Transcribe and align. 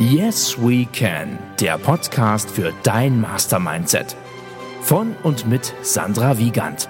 Yes 0.00 0.56
We 0.56 0.86
Can, 0.92 1.40
der 1.58 1.76
Podcast 1.76 2.52
für 2.52 2.72
dein 2.84 3.20
Mastermindset. 3.20 4.14
Von 4.80 5.16
und 5.24 5.48
mit 5.48 5.74
Sandra 5.82 6.38
Wiegand. 6.38 6.88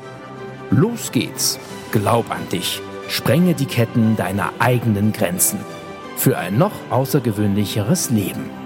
Los 0.70 1.10
geht's. 1.10 1.58
Glaub 1.90 2.30
an 2.30 2.46
dich. 2.52 2.82
Sprenge 3.08 3.54
die 3.54 3.64
Ketten 3.64 4.14
deiner 4.16 4.52
eigenen 4.58 5.14
Grenzen. 5.14 5.58
Für 6.18 6.36
ein 6.36 6.58
noch 6.58 6.74
außergewöhnlicheres 6.90 8.10
Leben. 8.10 8.57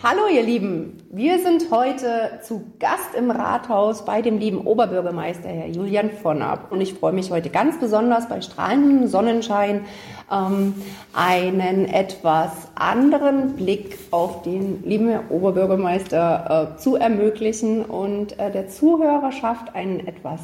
Hallo 0.00 0.28
ihr 0.32 0.44
Lieben, 0.44 0.96
wir 1.10 1.40
sind 1.40 1.72
heute 1.72 2.38
zu 2.42 2.62
Gast 2.78 3.16
im 3.16 3.32
Rathaus 3.32 4.04
bei 4.04 4.22
dem 4.22 4.38
lieben 4.38 4.60
Oberbürgermeister 4.60 5.48
Herr 5.48 5.66
Julian 5.66 6.12
von 6.12 6.40
Ab 6.40 6.68
und 6.70 6.80
ich 6.80 6.94
freue 6.94 7.12
mich 7.12 7.32
heute 7.32 7.50
ganz 7.50 7.80
besonders 7.80 8.28
bei 8.28 8.40
strahlendem 8.40 9.08
Sonnenschein 9.08 9.86
ähm, 10.30 10.74
einen 11.12 11.86
etwas 11.86 12.52
anderen 12.76 13.56
Blick 13.56 13.98
auf 14.12 14.42
den 14.42 14.84
lieben 14.84 15.08
Herr 15.08 15.32
Oberbürgermeister 15.32 16.74
äh, 16.76 16.78
zu 16.78 16.94
ermöglichen 16.94 17.84
und 17.84 18.38
äh, 18.38 18.52
der 18.52 18.68
Zuhörerschaft 18.68 19.74
einen 19.74 20.06
etwas 20.06 20.42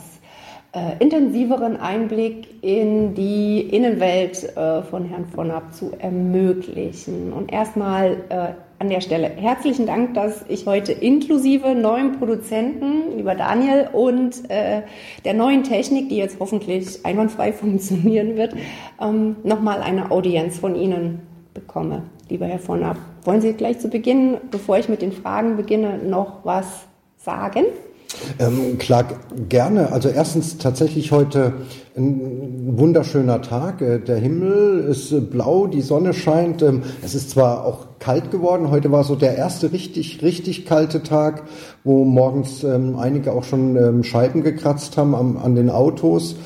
äh, 0.74 0.98
intensiveren 0.98 1.76
Einblick 1.76 2.48
in 2.62 3.14
die 3.14 3.60
Innenwelt 3.60 4.56
äh, 4.56 4.82
von 4.82 5.04
Herrn 5.04 5.26
von 5.26 5.52
Ab 5.52 5.72
zu 5.72 5.92
ermöglichen. 6.00 7.32
Und 7.32 7.52
erstmal 7.52 8.16
äh, 8.28 8.73
an 8.84 8.90
der 8.90 9.00
Stelle 9.00 9.30
herzlichen 9.30 9.86
Dank, 9.86 10.12
dass 10.12 10.44
ich 10.46 10.66
heute 10.66 10.92
inklusive 10.92 11.74
neuem 11.74 12.18
Produzenten, 12.18 13.16
lieber 13.16 13.34
Daniel, 13.34 13.88
und 13.94 14.50
äh, 14.50 14.82
der 15.24 15.32
neuen 15.32 15.62
Technik, 15.62 16.10
die 16.10 16.18
jetzt 16.18 16.36
hoffentlich 16.38 17.02
einwandfrei 17.02 17.52
funktionieren 17.54 18.36
wird, 18.36 18.54
ähm, 19.00 19.36
nochmal 19.42 19.80
eine 19.80 20.10
Audienz 20.10 20.58
von 20.58 20.76
Ihnen 20.76 21.20
bekomme. 21.54 22.02
Lieber 22.28 22.44
Herr 22.44 22.58
von 22.58 22.82
Ab, 22.82 22.98
wollen 23.24 23.40
Sie 23.40 23.54
gleich 23.54 23.78
zu 23.78 23.88
Beginn, 23.88 24.36
bevor 24.50 24.76
ich 24.76 24.90
mit 24.90 25.00
den 25.00 25.12
Fragen 25.12 25.56
beginne, 25.56 25.96
noch 25.96 26.44
was 26.44 26.86
sagen? 27.16 27.64
Ähm, 28.38 28.78
klar, 28.78 29.04
gerne. 29.48 29.92
Also 29.92 30.08
erstens 30.08 30.58
tatsächlich 30.58 31.12
heute 31.12 31.54
ein 31.96 32.76
wunderschöner 32.78 33.42
Tag. 33.42 33.80
Äh, 33.80 34.00
der 34.00 34.16
Himmel 34.16 34.80
ist 34.90 35.30
blau, 35.30 35.66
die 35.66 35.82
Sonne 35.82 36.12
scheint. 36.12 36.62
Ähm, 36.62 36.82
es 37.02 37.14
ist 37.14 37.30
zwar 37.30 37.64
auch 37.64 37.86
kalt 37.98 38.30
geworden. 38.30 38.70
Heute 38.70 38.90
war 38.90 39.04
so 39.04 39.14
der 39.14 39.36
erste 39.36 39.72
richtig, 39.72 40.22
richtig 40.22 40.66
kalte 40.66 41.02
Tag, 41.02 41.44
wo 41.84 42.04
morgens 42.04 42.64
ähm, 42.64 42.96
einige 42.98 43.32
auch 43.32 43.44
schon 43.44 43.76
ähm, 43.76 44.04
Scheiben 44.04 44.42
gekratzt 44.42 44.96
haben 44.96 45.14
an 45.14 45.54
den 45.54 45.70
Autos. 45.70 46.36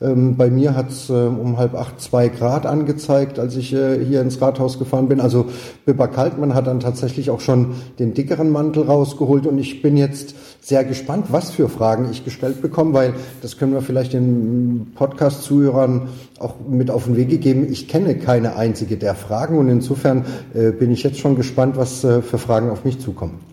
Ähm, 0.00 0.36
bei 0.36 0.48
mir 0.48 0.76
hat 0.76 0.90
es 0.90 1.10
äh, 1.10 1.12
um 1.12 1.58
halb 1.58 1.74
acht 1.74 2.00
zwei 2.00 2.28
Grad 2.28 2.66
angezeigt, 2.66 3.38
als 3.38 3.56
ich 3.56 3.72
äh, 3.72 4.04
hier 4.04 4.20
ins 4.20 4.40
Rathaus 4.40 4.78
gefahren 4.78 5.08
bin. 5.08 5.20
Also 5.20 5.46
Bipper 5.86 6.06
Kaltmann 6.06 6.54
hat 6.54 6.68
dann 6.68 6.78
tatsächlich 6.78 7.30
auch 7.30 7.40
schon 7.40 7.74
den 7.98 8.14
dickeren 8.14 8.50
Mantel 8.50 8.84
rausgeholt 8.84 9.46
und 9.46 9.58
ich 9.58 9.82
bin 9.82 9.96
jetzt 9.96 10.34
sehr 10.60 10.84
gespannt, 10.84 11.26
was 11.30 11.50
für 11.50 11.68
Fragen 11.68 12.08
ich 12.10 12.24
gestellt 12.24 12.62
bekomme, 12.62 12.92
weil 12.94 13.14
das 13.42 13.56
können 13.56 13.72
wir 13.72 13.82
vielleicht 13.82 14.12
den 14.12 14.92
Podcast-Zuhörern 14.94 16.08
auch 16.38 16.54
mit 16.68 16.90
auf 16.90 17.06
den 17.06 17.16
Weg 17.16 17.40
geben. 17.40 17.66
Ich 17.70 17.88
kenne 17.88 18.16
keine 18.16 18.56
einzige 18.56 18.98
der 18.98 19.14
Fragen 19.14 19.58
und 19.58 19.68
insofern 19.68 20.24
äh, 20.54 20.70
bin 20.70 20.92
ich 20.92 21.02
jetzt 21.02 21.18
schon 21.18 21.34
gespannt, 21.34 21.76
was 21.76 22.04
äh, 22.04 22.22
für 22.22 22.38
Fragen 22.38 22.70
auf 22.70 22.84
mich 22.84 23.00
zukommen. 23.00 23.47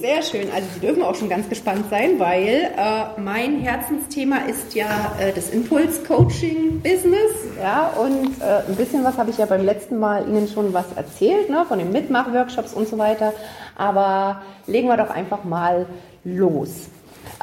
Sehr 0.00 0.22
schön. 0.22 0.50
Also 0.54 0.68
Sie 0.74 0.80
dürfen 0.80 1.02
auch 1.02 1.14
schon 1.14 1.28
ganz 1.28 1.48
gespannt 1.48 1.86
sein, 1.90 2.18
weil 2.18 2.70
äh, 2.76 3.20
mein 3.20 3.60
Herzensthema 3.60 4.38
ist 4.48 4.74
ja 4.74 5.16
äh, 5.18 5.32
das 5.32 5.50
Impuls-Coaching-Business. 5.50 7.32
Ja, 7.60 7.88
und 7.98 8.40
äh, 8.40 8.68
ein 8.68 8.76
bisschen 8.76 9.02
was 9.02 9.18
habe 9.18 9.30
ich 9.30 9.38
ja 9.38 9.46
beim 9.46 9.64
letzten 9.64 9.98
Mal 9.98 10.28
Ihnen 10.28 10.46
schon 10.46 10.72
was 10.72 10.86
erzählt, 10.94 11.50
ne, 11.50 11.64
von 11.66 11.78
den 11.78 11.90
Mitmach-Workshops 11.90 12.74
und 12.74 12.88
so 12.88 12.98
weiter. 12.98 13.32
Aber 13.76 14.42
legen 14.66 14.88
wir 14.88 14.96
doch 14.96 15.10
einfach 15.10 15.44
mal 15.44 15.86
los. 16.24 16.88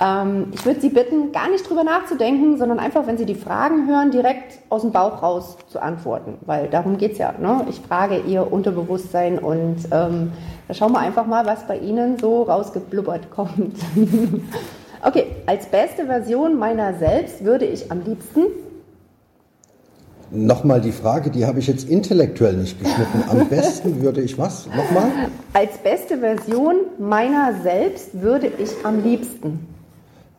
Ähm, 0.01 0.47
ich 0.53 0.65
würde 0.65 0.81
Sie 0.81 0.89
bitten, 0.89 1.31
gar 1.31 1.49
nicht 1.49 1.67
drüber 1.69 1.83
nachzudenken, 1.83 2.57
sondern 2.57 2.79
einfach, 2.79 3.07
wenn 3.07 3.17
Sie 3.17 3.25
die 3.25 3.35
Fragen 3.35 3.87
hören, 3.87 4.11
direkt 4.11 4.59
aus 4.69 4.81
dem 4.81 4.91
Bauch 4.91 5.23
raus 5.23 5.57
zu 5.67 5.81
antworten. 5.81 6.37
Weil 6.45 6.67
darum 6.67 6.97
geht 6.97 7.13
es 7.13 7.17
ja. 7.17 7.33
Ne? 7.39 7.65
Ich 7.69 7.79
frage 7.79 8.19
Ihr 8.27 8.51
Unterbewusstsein 8.51 9.39
und 9.39 9.77
ähm, 9.91 10.33
da 10.67 10.73
schauen 10.73 10.91
wir 10.91 10.99
einfach 10.99 11.25
mal, 11.25 11.45
was 11.45 11.65
bei 11.65 11.77
Ihnen 11.77 12.17
so 12.19 12.43
rausgeblubbert 12.43 13.31
kommt. 13.31 13.77
okay, 15.01 15.27
als 15.45 15.67
beste 15.67 16.05
Version 16.05 16.59
meiner 16.59 16.95
selbst 16.95 17.45
würde 17.45 17.65
ich 17.65 17.91
am 17.91 18.01
liebsten 18.03 18.41
Nochmal 20.31 20.81
die 20.81 20.91
Frage, 20.91 21.29
die 21.29 21.45
habe 21.45 21.59
ich 21.59 21.67
jetzt 21.67 21.87
intellektuell 21.87 22.57
nicht 22.57 22.79
geschnitten. 22.79 23.23
Am 23.29 23.47
besten 23.49 24.01
würde 24.01 24.21
ich 24.21 24.37
was? 24.37 24.65
Nochmal? 24.65 25.11
Als 25.53 25.77
beste 25.77 26.17
Version 26.17 26.77
meiner 26.97 27.53
selbst 27.61 28.19
würde 28.19 28.47
ich 28.47 28.71
am 28.83 29.03
liebsten 29.03 29.74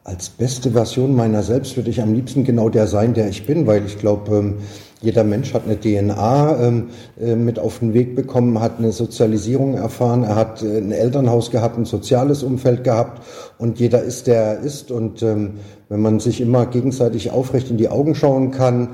als 0.07 0.29
beste 0.29 0.71
Version 0.71 1.17
meiner 1.17 1.43
selbst 1.43 1.77
würde 1.77 1.91
ich 1.91 2.01
am 2.01 2.15
liebsten 2.15 2.45
genau 2.45 2.69
der 2.69 2.87
sein, 2.87 3.13
der 3.13 3.29
ich 3.29 3.45
bin, 3.45 3.67
weil 3.67 3.85
ich 3.85 3.99
glaube, 3.99 4.37
ähm, 4.37 4.55
jeder 5.03 5.25
Mensch 5.25 5.53
hat 5.53 5.63
eine 5.67 5.81
DNA 5.81 6.59
ähm, 6.63 6.91
äh, 7.21 7.35
mit 7.35 7.59
auf 7.59 7.81
den 7.81 7.93
Weg 7.93 8.15
bekommen, 8.15 8.61
hat 8.61 8.79
eine 8.79 8.93
Sozialisierung 8.93 9.75
erfahren, 9.75 10.23
er 10.23 10.37
hat 10.37 10.63
äh, 10.63 10.79
ein 10.79 10.93
Elternhaus 10.93 11.51
gehabt, 11.51 11.77
ein 11.77 11.87
soziales 11.87 12.45
Umfeld 12.45 12.85
gehabt 12.85 13.21
und 13.59 13.81
jeder 13.81 14.01
ist, 14.01 14.29
der 14.29 14.43
er 14.43 14.61
ist. 14.61 14.93
Und 14.93 15.25
ähm, 15.25 15.55
wenn 15.89 16.01
man 16.01 16.21
sich 16.21 16.41
immer 16.41 16.67
gegenseitig 16.67 17.33
aufrecht 17.33 17.71
in 17.71 17.77
die 17.77 17.89
Augen 17.89 18.15
schauen 18.15 18.53
kann, 18.53 18.91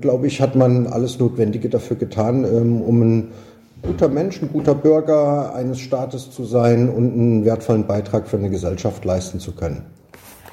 glaube 0.00 0.26
ich, 0.28 0.40
hat 0.40 0.54
man 0.54 0.86
alles 0.86 1.18
Notwendige 1.18 1.68
dafür 1.68 1.96
getan, 1.96 2.44
um 2.44 3.02
ein 3.02 3.28
guter 3.82 4.08
Mensch, 4.08 4.40
ein 4.40 4.48
guter 4.52 4.76
Bürger 4.76 5.54
eines 5.56 5.80
Staates 5.80 6.30
zu 6.30 6.44
sein 6.44 6.88
und 6.88 7.14
einen 7.14 7.44
wertvollen 7.44 7.84
Beitrag 7.84 8.28
für 8.28 8.36
eine 8.36 8.48
Gesellschaft 8.48 9.04
leisten 9.04 9.40
zu 9.40 9.50
können. 9.56 9.82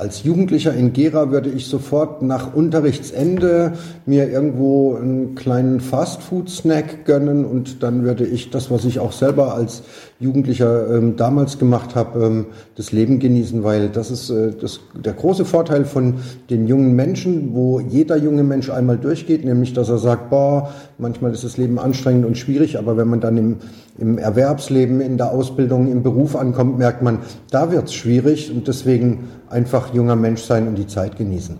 als 0.00 0.22
Jugendlicher 0.22 0.72
in 0.72 0.94
Gera 0.94 1.30
würde 1.30 1.50
ich 1.50 1.66
sofort 1.66 2.22
nach 2.22 2.54
Unterrichtsende 2.54 3.74
mir 4.06 4.30
irgendwo 4.30 4.96
einen 4.96 5.34
kleinen 5.34 5.80
Fastfood-Snack 5.80 7.04
gönnen 7.04 7.44
und 7.44 7.82
dann 7.82 8.02
würde 8.02 8.26
ich 8.26 8.48
das, 8.48 8.70
was 8.70 8.86
ich 8.86 8.98
auch 8.98 9.12
selber 9.12 9.54
als 9.54 9.82
Jugendlicher 10.20 10.94
ähm, 10.94 11.16
damals 11.16 11.58
gemacht 11.58 11.94
habe, 11.94 12.22
ähm, 12.24 12.46
das 12.76 12.92
Leben 12.92 13.20
genießen, 13.20 13.64
weil 13.64 13.88
das 13.88 14.10
ist 14.10 14.28
äh, 14.28 14.52
das, 14.52 14.80
der 14.94 15.14
große 15.14 15.46
Vorteil 15.46 15.86
von 15.86 16.16
den 16.50 16.66
jungen 16.66 16.94
Menschen, 16.94 17.54
wo 17.54 17.80
jeder 17.80 18.18
junge 18.18 18.42
Mensch 18.42 18.68
einmal 18.68 18.98
durchgeht, 18.98 19.46
nämlich 19.46 19.72
dass 19.72 19.88
er 19.88 19.96
sagt, 19.96 20.28
boah, 20.28 20.74
manchmal 20.98 21.32
ist 21.32 21.42
das 21.42 21.56
Leben 21.56 21.78
anstrengend 21.78 22.26
und 22.26 22.36
schwierig, 22.36 22.78
aber 22.78 22.98
wenn 22.98 23.08
man 23.08 23.20
dann 23.20 23.38
im, 23.38 23.56
im 23.96 24.18
Erwerbsleben, 24.18 25.00
in 25.00 25.16
der 25.16 25.32
Ausbildung, 25.32 25.90
im 25.90 26.02
Beruf 26.02 26.36
ankommt, 26.36 26.76
merkt 26.76 27.00
man, 27.00 27.20
da 27.50 27.72
wird 27.72 27.84
es 27.84 27.94
schwierig 27.94 28.52
und 28.52 28.68
deswegen 28.68 29.30
einfach 29.48 29.94
junger 29.94 30.16
Mensch 30.16 30.42
sein 30.42 30.68
und 30.68 30.76
die 30.76 30.86
Zeit 30.86 31.16
genießen. 31.16 31.56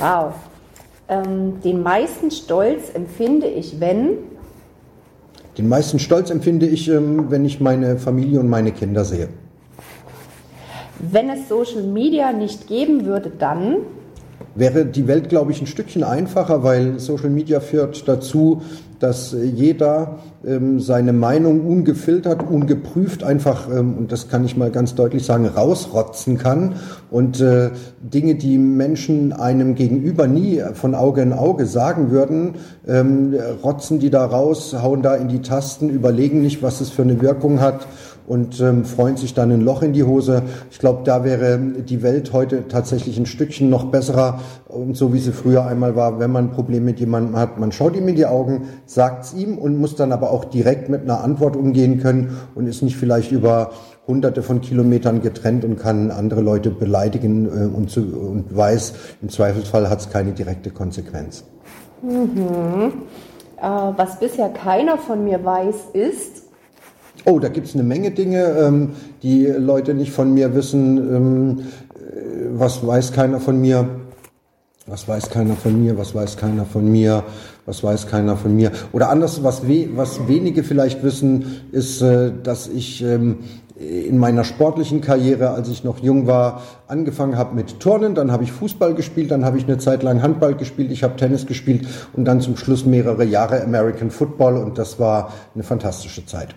Wow. 0.00 0.32
Ähm, 1.08 1.60
den 1.62 1.84
meisten 1.84 2.32
Stolz 2.32 2.92
empfinde 2.92 3.46
ich, 3.46 3.78
wenn? 3.78 4.18
Den 5.58 5.68
meisten 5.68 5.98
Stolz 5.98 6.30
empfinde 6.30 6.66
ich, 6.66 6.88
ähm, 6.88 7.30
wenn 7.30 7.44
ich 7.44 7.60
meine 7.60 7.96
Familie 7.98 8.40
und 8.40 8.48
meine 8.48 8.72
Kinder 8.72 9.04
sehe. 9.04 9.28
Wenn 10.98 11.30
es 11.30 11.48
Social 11.48 11.82
Media 11.82 12.32
nicht 12.32 12.66
geben 12.66 13.06
würde, 13.06 13.30
dann? 13.38 13.78
Wäre 14.56 14.86
die 14.86 15.06
Welt, 15.06 15.28
glaube 15.28 15.52
ich, 15.52 15.60
ein 15.60 15.66
Stückchen 15.66 16.02
einfacher, 16.02 16.62
weil 16.62 16.98
Social 16.98 17.30
Media 17.30 17.60
führt 17.60 18.08
dazu, 18.08 18.62
dass 18.98 19.36
jeder 19.38 20.20
ähm, 20.44 20.80
seine 20.80 21.12
Meinung 21.12 21.66
ungefiltert, 21.66 22.48
ungeprüft 22.48 23.22
einfach, 23.22 23.68
ähm, 23.68 23.96
und 23.98 24.12
das 24.12 24.28
kann 24.28 24.44
ich 24.44 24.56
mal 24.56 24.70
ganz 24.70 24.94
deutlich 24.94 25.24
sagen, 25.24 25.46
rausrotzen 25.46 26.38
kann. 26.38 26.76
Und 27.10 27.40
äh, 27.40 27.70
Dinge, 28.00 28.36
die 28.36 28.56
Menschen 28.56 29.32
einem 29.34 29.74
gegenüber 29.74 30.26
nie 30.26 30.62
von 30.72 30.94
Auge 30.94 31.20
in 31.20 31.34
Auge 31.34 31.66
sagen 31.66 32.10
würden, 32.10 32.54
ähm, 32.88 33.34
rotzen 33.62 33.98
die 33.98 34.10
da 34.10 34.24
raus, 34.24 34.74
hauen 34.80 35.02
da 35.02 35.14
in 35.14 35.28
die 35.28 35.42
Tasten, 35.42 35.90
überlegen 35.90 36.40
nicht, 36.40 36.62
was 36.62 36.80
es 36.80 36.88
für 36.88 37.02
eine 37.02 37.20
Wirkung 37.20 37.60
hat 37.60 37.86
und 38.26 38.60
ähm, 38.60 38.84
freuen 38.84 39.16
sich 39.16 39.34
dann 39.34 39.52
ein 39.52 39.60
Loch 39.60 39.82
in 39.82 39.92
die 39.92 40.04
Hose. 40.04 40.42
Ich 40.70 40.78
glaube, 40.78 41.02
da 41.04 41.24
wäre 41.24 41.58
die 41.58 42.02
Welt 42.02 42.32
heute 42.32 42.68
tatsächlich 42.68 43.18
ein 43.18 43.26
Stückchen 43.26 43.70
noch 43.70 43.86
besserer 43.86 44.40
und 44.68 44.96
so 44.96 45.12
wie 45.12 45.18
sie 45.18 45.32
früher 45.32 45.66
einmal 45.66 45.96
war, 45.96 46.18
wenn 46.18 46.30
man 46.30 46.46
ein 46.46 46.52
Problem 46.52 46.84
mit 46.84 47.00
jemandem 47.00 47.36
hat, 47.36 47.58
man 47.58 47.72
schaut 47.72 47.96
ihm 47.96 48.08
in 48.08 48.16
die 48.16 48.26
Augen, 48.26 48.68
sagt 48.86 49.24
es 49.24 49.34
ihm 49.34 49.58
und 49.58 49.78
muss 49.78 49.96
dann 49.96 50.12
aber 50.12 50.30
auch 50.30 50.44
direkt 50.44 50.88
mit 50.88 51.02
einer 51.02 51.22
Antwort 51.22 51.56
umgehen 51.56 52.00
können 52.00 52.36
und 52.54 52.66
ist 52.66 52.82
nicht 52.82 52.96
vielleicht 52.96 53.32
über 53.32 53.70
hunderte 54.06 54.42
von 54.42 54.60
Kilometern 54.60 55.20
getrennt 55.20 55.64
und 55.64 55.78
kann 55.78 56.10
andere 56.10 56.40
Leute 56.40 56.70
beleidigen 56.70 57.46
äh, 57.46 57.76
und, 57.76 57.90
zu, 57.90 58.00
und 58.00 58.56
weiß, 58.56 58.94
im 59.22 59.28
Zweifelsfall 59.28 59.88
hat 59.90 60.00
es 60.00 60.10
keine 60.10 60.32
direkte 60.32 60.70
Konsequenz. 60.70 61.44
Mhm. 62.02 62.92
Äh, 63.56 63.62
was 63.62 64.20
bisher 64.20 64.48
keiner 64.50 64.98
von 64.98 65.24
mir 65.24 65.44
weiß, 65.44 65.76
ist. 65.92 66.45
Oh, 67.28 67.40
da 67.40 67.48
gibt 67.48 67.66
es 67.66 67.74
eine 67.74 67.82
Menge 67.82 68.12
Dinge, 68.12 68.44
ähm, 68.56 68.90
die 69.24 69.46
Leute 69.46 69.94
nicht 69.94 70.12
von 70.12 70.32
mir 70.32 70.54
wissen. 70.54 70.96
Ähm, 70.96 71.58
äh, 71.58 72.50
was 72.52 72.86
weiß 72.86 73.10
keiner 73.12 73.40
von 73.40 73.60
mir? 73.60 73.88
Was 74.86 75.08
weiß 75.08 75.30
keiner 75.30 75.56
von 75.56 75.82
mir? 75.82 75.98
Was 75.98 76.14
weiß 76.14 76.36
keiner 76.36 76.64
von 76.64 76.88
mir? 76.88 77.24
Was 77.66 77.82
weiß 77.82 78.06
keiner 78.06 78.36
von 78.36 78.54
mir? 78.54 78.70
Oder 78.92 79.10
anders, 79.10 79.42
was, 79.42 79.66
we 79.66 79.88
was 79.96 80.28
wenige 80.28 80.62
vielleicht 80.62 81.02
wissen, 81.02 81.62
ist, 81.72 82.00
äh, 82.00 82.30
dass 82.44 82.68
ich 82.68 83.02
ähm, 83.02 83.38
in 83.74 84.18
meiner 84.18 84.44
sportlichen 84.44 85.00
Karriere, 85.00 85.50
als 85.50 85.68
ich 85.68 85.82
noch 85.82 85.98
jung 85.98 86.28
war, 86.28 86.62
angefangen 86.86 87.36
habe 87.36 87.56
mit 87.56 87.80
Turnen, 87.80 88.14
dann 88.14 88.30
habe 88.30 88.44
ich 88.44 88.52
Fußball 88.52 88.94
gespielt, 88.94 89.32
dann 89.32 89.44
habe 89.44 89.58
ich 89.58 89.64
eine 89.64 89.78
Zeit 89.78 90.04
lang 90.04 90.22
Handball 90.22 90.54
gespielt, 90.54 90.92
ich 90.92 91.02
habe 91.02 91.16
Tennis 91.16 91.46
gespielt 91.46 91.88
und 92.12 92.24
dann 92.24 92.40
zum 92.40 92.56
Schluss 92.56 92.86
mehrere 92.86 93.24
Jahre 93.24 93.64
American 93.64 94.12
Football 94.12 94.58
und 94.58 94.78
das 94.78 95.00
war 95.00 95.32
eine 95.54 95.64
fantastische 95.64 96.24
Zeit. 96.24 96.54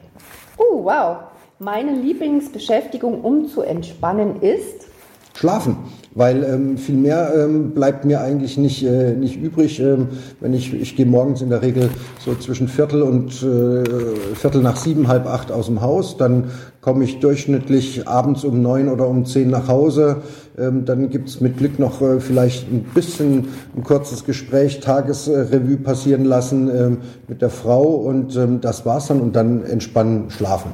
Oh, 0.60 0.84
wow. 0.84 1.18
Meine 1.60 1.96
Lieblingsbeschäftigung, 1.96 3.22
um 3.22 3.48
zu 3.48 3.62
entspannen, 3.62 4.42
ist? 4.42 4.88
Schlafen, 5.34 5.78
weil 6.16 6.44
ähm, 6.44 6.78
viel 6.78 6.96
mehr 6.96 7.32
ähm, 7.34 7.72
bleibt 7.72 8.04
mir 8.04 8.20
eigentlich 8.20 8.58
nicht, 8.58 8.84
äh, 8.84 9.14
nicht 9.14 9.42
übrig. 9.42 9.80
Ähm, 9.80 10.10
wenn 10.42 10.54
ich, 10.54 10.74
ich 10.74 10.98
gehe 10.98 11.06
morgens 11.06 11.42
in 11.42 11.50
der 11.50 11.62
Regel 11.62 11.90
so 12.20 12.36
zwischen 12.36 12.68
Viertel 12.68 13.04
und 13.04 13.42
äh, 13.42 14.36
Viertel 14.36 14.62
nach 14.62 14.76
sieben, 14.76 15.08
halb 15.08 15.28
acht 15.28 15.50
aus 15.50 15.68
dem 15.68 15.80
Haus, 15.80 16.18
dann 16.18 16.52
komme 16.82 17.06
ich 17.06 17.20
durchschnittlich 17.20 18.06
abends 18.06 18.44
um 18.44 18.62
neun 18.62 18.90
oder 18.90 19.08
um 19.08 19.26
zehn 19.26 19.50
nach 19.50 19.70
Hause. 19.70 20.24
Ähm, 20.60 20.86
dann 20.86 21.10
gibt's 21.10 21.40
mit 21.40 21.58
Glück 21.58 21.80
noch 21.80 22.02
äh, 22.02 22.20
vielleicht 22.20 22.72
ein 22.72 22.84
bisschen 22.94 23.48
ein 23.76 23.84
kurzes 23.84 24.26
Gespräch, 24.26 24.80
Tagesrevue 24.80 25.78
passieren 25.78 26.26
lassen 26.26 26.70
ähm, 26.70 26.98
mit 27.28 27.42
der 27.42 27.50
Frau 27.50 27.84
und 27.84 28.36
ähm, 28.36 28.62
das 28.62 28.86
war's 28.86 29.08
dann 29.08 29.22
und 29.22 29.36
dann 29.36 29.66
entspannen, 29.66 30.30
schlafen. 30.30 30.74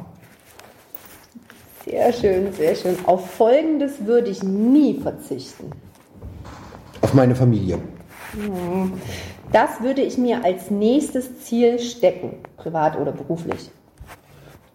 Sehr 1.86 2.12
schön, 2.12 2.52
sehr 2.54 2.76
schön. 2.76 2.96
Auf 3.06 3.30
Folgendes 3.30 4.06
würde 4.06 4.32
ich 4.32 4.42
nie 4.42 5.00
verzichten. 5.00 5.70
Auf 7.02 7.14
meine 7.14 7.36
Familie. 7.36 7.78
Das 9.52 9.82
würde 9.82 10.02
ich 10.02 10.18
mir 10.18 10.44
als 10.44 10.72
nächstes 10.72 11.42
Ziel 11.42 11.78
stecken, 11.80 12.38
privat 12.58 13.00
oder 13.00 13.12
beruflich. 13.12 13.70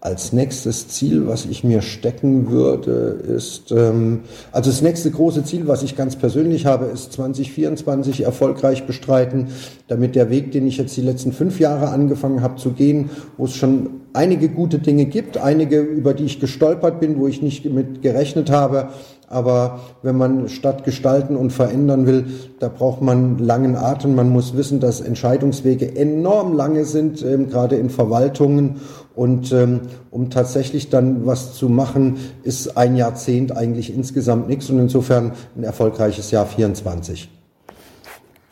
Als 0.02 0.32
nächstes 0.32 0.88
Ziel, 0.88 1.26
was 1.26 1.44
ich 1.44 1.62
mir 1.62 1.82
stecken 1.82 2.50
würde, 2.50 3.20
ist, 3.36 3.70
ähm, 3.70 4.20
also 4.50 4.70
das 4.70 4.80
nächste 4.80 5.10
große 5.10 5.44
Ziel, 5.44 5.68
was 5.68 5.82
ich 5.82 5.94
ganz 5.94 6.16
persönlich 6.16 6.64
habe, 6.64 6.86
ist 6.86 7.12
2024 7.12 8.22
erfolgreich 8.22 8.86
bestreiten, 8.86 9.48
damit 9.88 10.14
der 10.14 10.30
Weg, 10.30 10.52
den 10.52 10.66
ich 10.66 10.78
jetzt 10.78 10.96
die 10.96 11.02
letzten 11.02 11.32
fünf 11.32 11.60
Jahre 11.60 11.88
angefangen 11.88 12.40
habe 12.40 12.56
zu 12.56 12.70
gehen, 12.70 13.10
wo 13.36 13.44
es 13.44 13.54
schon 13.54 13.90
einige 14.14 14.48
gute 14.48 14.78
Dinge 14.78 15.04
gibt, 15.04 15.36
einige, 15.36 15.80
über 15.80 16.14
die 16.14 16.24
ich 16.24 16.40
gestolpert 16.40 16.98
bin, 16.98 17.18
wo 17.18 17.28
ich 17.28 17.42
nicht 17.42 17.66
mit 17.66 18.00
gerechnet 18.00 18.50
habe, 18.50 18.88
aber 19.30 19.78
wenn 20.02 20.18
man 20.18 20.48
Stadt 20.48 20.84
gestalten 20.84 21.36
und 21.36 21.52
verändern 21.52 22.04
will, 22.04 22.26
da 22.58 22.68
braucht 22.68 23.00
man 23.00 23.38
langen 23.38 23.76
Atem. 23.76 24.16
Man 24.16 24.28
muss 24.28 24.56
wissen, 24.56 24.80
dass 24.80 25.00
Entscheidungswege 25.00 25.96
enorm 25.96 26.52
lange 26.52 26.84
sind, 26.84 27.22
ähm, 27.22 27.48
gerade 27.48 27.76
in 27.76 27.90
Verwaltungen. 27.90 28.80
Und 29.14 29.52
ähm, 29.52 29.82
um 30.10 30.30
tatsächlich 30.30 30.90
dann 30.90 31.26
was 31.26 31.54
zu 31.54 31.68
machen, 31.68 32.16
ist 32.42 32.76
ein 32.76 32.96
Jahrzehnt 32.96 33.56
eigentlich 33.56 33.94
insgesamt 33.94 34.48
nichts. 34.48 34.68
Und 34.68 34.80
insofern 34.80 35.32
ein 35.56 35.62
erfolgreiches 35.62 36.32
Jahr 36.32 36.44
24. 36.46 37.30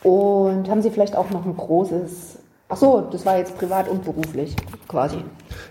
Und 0.05 0.71
haben 0.71 0.81
Sie 0.81 0.91
vielleicht 0.91 1.17
auch 1.17 1.31
noch 1.31 1.45
ein 1.45 1.57
großes 1.57 2.39
Ach 2.71 2.77
so, 2.77 3.09
das 3.11 3.25
war 3.25 3.39
jetzt 3.39 3.57
privat 3.57 3.89
und 3.89 4.05
beruflich 4.05 4.55
quasi. 4.89 5.17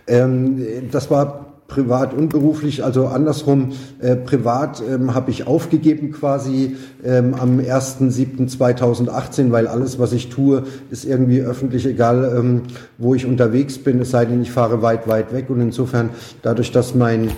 Ähm, 0.08 0.90
das 0.92 1.12
war 1.12 1.47
privat 1.68 2.14
und 2.14 2.30
beruflich, 2.30 2.84
also 2.84 3.08
andersrum, 3.08 3.74
äh, 4.00 4.16
privat 4.16 4.82
ähm, 4.82 5.14
habe 5.14 5.32
ich 5.32 5.48
aufgegeben 5.48 6.12
quasi 6.12 6.78
ähm, 7.04 7.36
am 7.36 7.60
1.7.2018, 7.60 9.52
weil 9.52 9.68
alles, 9.68 10.00
was 10.00 10.14
ich 10.14 10.30
tue, 10.30 10.64
ist 10.90 11.06
irgendwie 11.06 11.42
öffentlich, 11.42 11.86
egal 11.86 12.38
ähm, 12.38 12.62
wo 12.98 13.16
ich 13.16 13.26
unterwegs 13.26 13.78
bin, 13.78 14.00
es 14.00 14.12
sei 14.12 14.26
denn, 14.26 14.42
ich 14.42 14.52
fahre 14.52 14.82
weit, 14.82 15.08
weit 15.08 15.34
weg 15.34 15.50
und 15.50 15.60
insofern, 15.60 16.10
dadurch, 16.42 16.72
dass 16.72 16.96
mein 16.96 17.32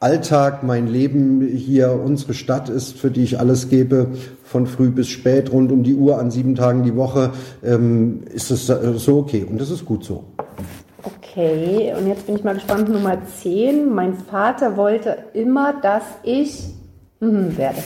Alltag, 0.00 0.64
mein 0.64 0.88
Leben 0.88 1.46
hier, 1.46 1.92
unsere 1.92 2.34
Stadt 2.34 2.68
ist, 2.68 2.98
für 2.98 3.10
die 3.10 3.22
ich 3.22 3.38
alles 3.38 3.68
gebe, 3.68 4.08
von 4.42 4.66
früh 4.66 4.90
bis 4.90 5.08
spät, 5.08 5.52
rund 5.52 5.70
um 5.70 5.84
die 5.84 5.94
Uhr, 5.94 6.18
an 6.18 6.30
sieben 6.30 6.56
Tagen 6.56 6.82
die 6.82 6.96
Woche, 6.96 7.30
ähm, 7.62 8.22
ist 8.34 8.50
es 8.50 8.68
äh, 8.68 8.94
so 8.96 9.18
okay 9.18 9.46
und 9.48 9.60
das 9.60 9.70
ist 9.70 9.84
gut 9.84 10.04
so. 10.04 10.24
Okay, 11.04 11.92
und 11.98 12.06
jetzt 12.06 12.26
bin 12.26 12.36
ich 12.36 12.44
mal 12.44 12.54
gespannt, 12.54 12.88
Nummer 12.88 13.18
10. 13.42 13.92
Mein 13.92 14.14
Vater 14.14 14.76
wollte 14.76 15.16
immer, 15.34 15.74
dass 15.80 16.04
ich 16.22 16.68
hm, 17.20 17.56
werde. 17.56 17.78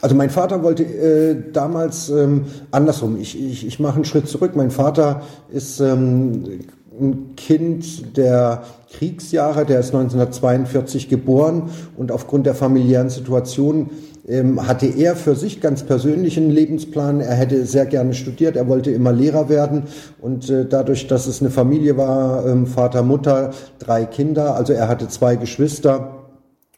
Also 0.00 0.14
mein 0.14 0.30
Vater 0.30 0.62
wollte 0.62 0.84
äh, 0.84 1.52
damals 1.52 2.08
ähm, 2.10 2.46
andersrum. 2.70 3.16
Ich, 3.18 3.40
ich, 3.40 3.66
ich 3.66 3.80
mache 3.80 3.96
einen 3.96 4.04
Schritt 4.04 4.28
zurück. 4.28 4.54
Mein 4.54 4.70
Vater 4.70 5.22
ist 5.50 5.80
ähm, 5.80 6.60
ein 7.00 7.36
Kind 7.36 8.16
der 8.16 8.64
Kriegsjahre, 8.92 9.64
der 9.64 9.80
ist 9.80 9.94
1942 9.94 11.08
geboren 11.08 11.70
und 11.96 12.12
aufgrund 12.12 12.46
der 12.46 12.54
familiären 12.54 13.10
Situation 13.10 13.90
hatte 14.28 14.86
er 14.86 15.16
für 15.16 15.34
sich 15.34 15.60
ganz 15.60 15.84
persönlich 15.84 16.36
einen 16.36 16.50
Lebensplan. 16.50 17.20
Er 17.20 17.34
hätte 17.34 17.64
sehr 17.64 17.86
gerne 17.86 18.12
studiert, 18.12 18.56
er 18.56 18.68
wollte 18.68 18.90
immer 18.90 19.12
Lehrer 19.12 19.48
werden. 19.48 19.84
Und 20.20 20.50
äh, 20.50 20.66
dadurch, 20.66 21.06
dass 21.06 21.26
es 21.26 21.40
eine 21.40 21.50
Familie 21.50 21.96
war, 21.96 22.46
ähm, 22.46 22.66
Vater, 22.66 23.02
Mutter, 23.02 23.52
drei 23.78 24.04
Kinder, 24.04 24.54
also 24.54 24.74
er 24.74 24.88
hatte 24.88 25.08
zwei 25.08 25.36
Geschwister. 25.36 26.26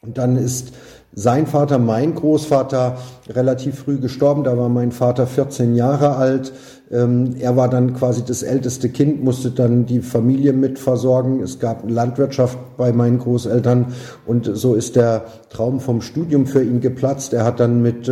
Und 0.01 0.17
dann 0.17 0.37
ist 0.37 0.73
sein 1.13 1.45
Vater, 1.45 1.77
mein 1.77 2.15
Großvater, 2.15 2.97
relativ 3.29 3.79
früh 3.79 3.99
gestorben. 3.99 4.43
Da 4.43 4.57
war 4.57 4.69
mein 4.69 4.91
Vater 4.91 5.27
14 5.27 5.75
Jahre 5.75 6.15
alt. 6.15 6.53
Ähm, 6.89 7.35
er 7.39 7.55
war 7.55 7.69
dann 7.69 7.93
quasi 7.93 8.23
das 8.25 8.43
älteste 8.43 8.89
Kind, 8.89 9.23
musste 9.23 9.51
dann 9.51 9.85
die 9.85 9.99
Familie 9.99 10.53
mit 10.53 10.79
versorgen. 10.79 11.41
Es 11.41 11.59
gab 11.59 11.89
Landwirtschaft 11.89 12.57
bei 12.77 12.93
meinen 12.93 13.19
Großeltern 13.19 13.87
und 14.25 14.49
so 14.53 14.75
ist 14.75 14.95
der 14.95 15.25
Traum 15.49 15.79
vom 15.79 16.01
Studium 16.01 16.47
für 16.47 16.63
ihn 16.63 16.81
geplatzt. 16.81 17.33
Er 17.33 17.45
hat 17.45 17.59
dann 17.59 17.81
mit 17.81 18.09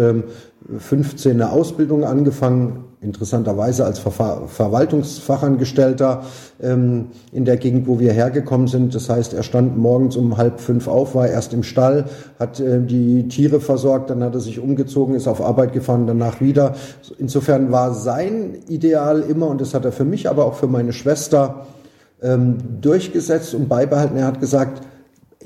15 0.77 1.31
ähm, 1.31 1.41
eine 1.41 1.51
Ausbildung 1.51 2.03
angefangen, 2.03 2.85
interessanterweise 3.01 3.85
als 3.85 3.99
Ver 3.99 4.43
Verwaltungsfachangestellter 4.47 6.23
ähm, 6.61 7.07
in 7.31 7.45
der 7.45 7.57
Gegend, 7.57 7.87
wo 7.87 7.99
wir 7.99 8.11
hergekommen 8.11 8.67
sind. 8.67 8.93
Das 8.93 9.09
heißt, 9.09 9.33
er 9.33 9.43
stand 9.43 9.77
morgens 9.77 10.15
um 10.15 10.37
halb 10.37 10.59
fünf 10.59 10.87
auf, 10.87 11.15
war 11.15 11.27
erst 11.27 11.53
im 11.53 11.63
Stall, 11.63 12.05
hat 12.39 12.59
äh, 12.59 12.81
die 12.81 13.27
Tiere 13.29 13.61
versorgt, 13.61 14.09
dann 14.09 14.23
hat 14.23 14.33
er 14.33 14.41
sich 14.41 14.59
umgezogen, 14.59 15.15
ist 15.15 15.27
auf 15.27 15.41
Arbeit 15.41 15.73
gefahren, 15.73 16.07
danach 16.07 16.41
wieder. 16.41 16.75
Insofern 17.17 17.71
war 17.71 17.93
sein 17.93 18.57
Ideal 18.67 19.21
immer, 19.21 19.47
und 19.47 19.61
das 19.61 19.73
hat 19.73 19.85
er 19.85 19.91
für 19.91 20.05
mich, 20.05 20.29
aber 20.29 20.45
auch 20.45 20.55
für 20.55 20.67
meine 20.67 20.93
Schwester 20.93 21.67
ähm, 22.21 22.57
durchgesetzt 22.81 23.53
und 23.53 23.69
beibehalten. 23.69 24.17
Er 24.17 24.27
hat 24.27 24.39
gesagt, 24.41 24.81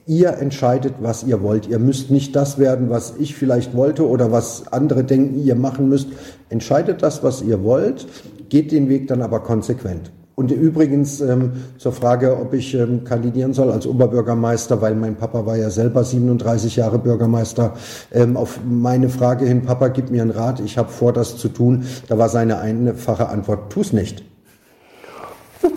Ihr 0.05 0.31
entscheidet, 0.37 0.95
was 0.99 1.23
ihr 1.23 1.41
wollt. 1.41 1.67
Ihr 1.67 1.79
müsst 1.79 2.11
nicht 2.11 2.35
das 2.35 2.59
werden, 2.59 2.89
was 2.89 3.13
ich 3.17 3.35
vielleicht 3.35 3.73
wollte 3.75 4.07
oder 4.07 4.31
was 4.31 4.71
andere 4.71 5.03
denken, 5.05 5.41
ihr 5.41 5.55
machen 5.55 5.87
müsst. 5.87 6.09
Entscheidet 6.49 7.01
das, 7.01 7.23
was 7.23 7.41
ihr 7.41 7.63
wollt, 7.63 8.05
geht 8.49 8.71
den 8.71 8.89
Weg 8.89 9.07
dann 9.07 9.21
aber 9.21 9.39
konsequent. 9.39 10.11
Und 10.35 10.51
übrigens 10.51 11.21
ähm, 11.21 11.51
zur 11.77 11.93
Frage, 11.93 12.37
ob 12.37 12.53
ich 12.53 12.73
ähm, 12.73 13.03
kandidieren 13.03 13.53
soll 13.53 13.71
als 13.71 13.85
Oberbürgermeister, 13.85 14.81
weil 14.81 14.95
mein 14.95 15.15
Papa 15.15 15.45
war 15.45 15.57
ja 15.57 15.69
selber 15.69 16.03
37 16.03 16.75
Jahre 16.75 16.97
Bürgermeister. 16.97 17.75
Ähm, 18.11 18.35
auf 18.35 18.59
meine 18.67 19.09
Frage 19.09 19.45
hin, 19.45 19.61
Papa, 19.61 19.89
gib 19.89 20.09
mir 20.09 20.23
einen 20.23 20.31
Rat, 20.31 20.59
ich 20.59 20.77
habe 20.77 20.89
vor, 20.89 21.13
das 21.13 21.37
zu 21.37 21.49
tun. 21.49 21.85
Da 22.07 22.17
war 22.17 22.29
seine 22.29 22.57
einfache 22.57 23.29
Antwort, 23.29 23.71
tu's 23.71 23.93
nicht. 23.93 24.23
okay. 25.61 25.71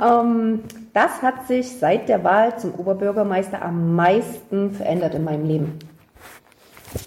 ähm, 0.02 0.60
das 0.92 1.22
hat 1.22 1.46
sich 1.48 1.78
seit 1.78 2.08
der 2.08 2.24
Wahl 2.24 2.58
zum 2.58 2.74
Oberbürgermeister 2.74 3.62
am 3.62 3.94
meisten 3.94 4.72
verändert 4.72 5.14
in 5.14 5.24
meinem 5.24 5.46
Leben? 5.46 5.72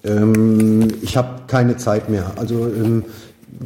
Ähm, 0.04 0.88
ich 1.02 1.18
habe 1.18 1.42
keine 1.48 1.78
Zeit 1.78 2.10
mehr. 2.10 2.32
Also 2.38 2.68
ähm, 2.68 3.04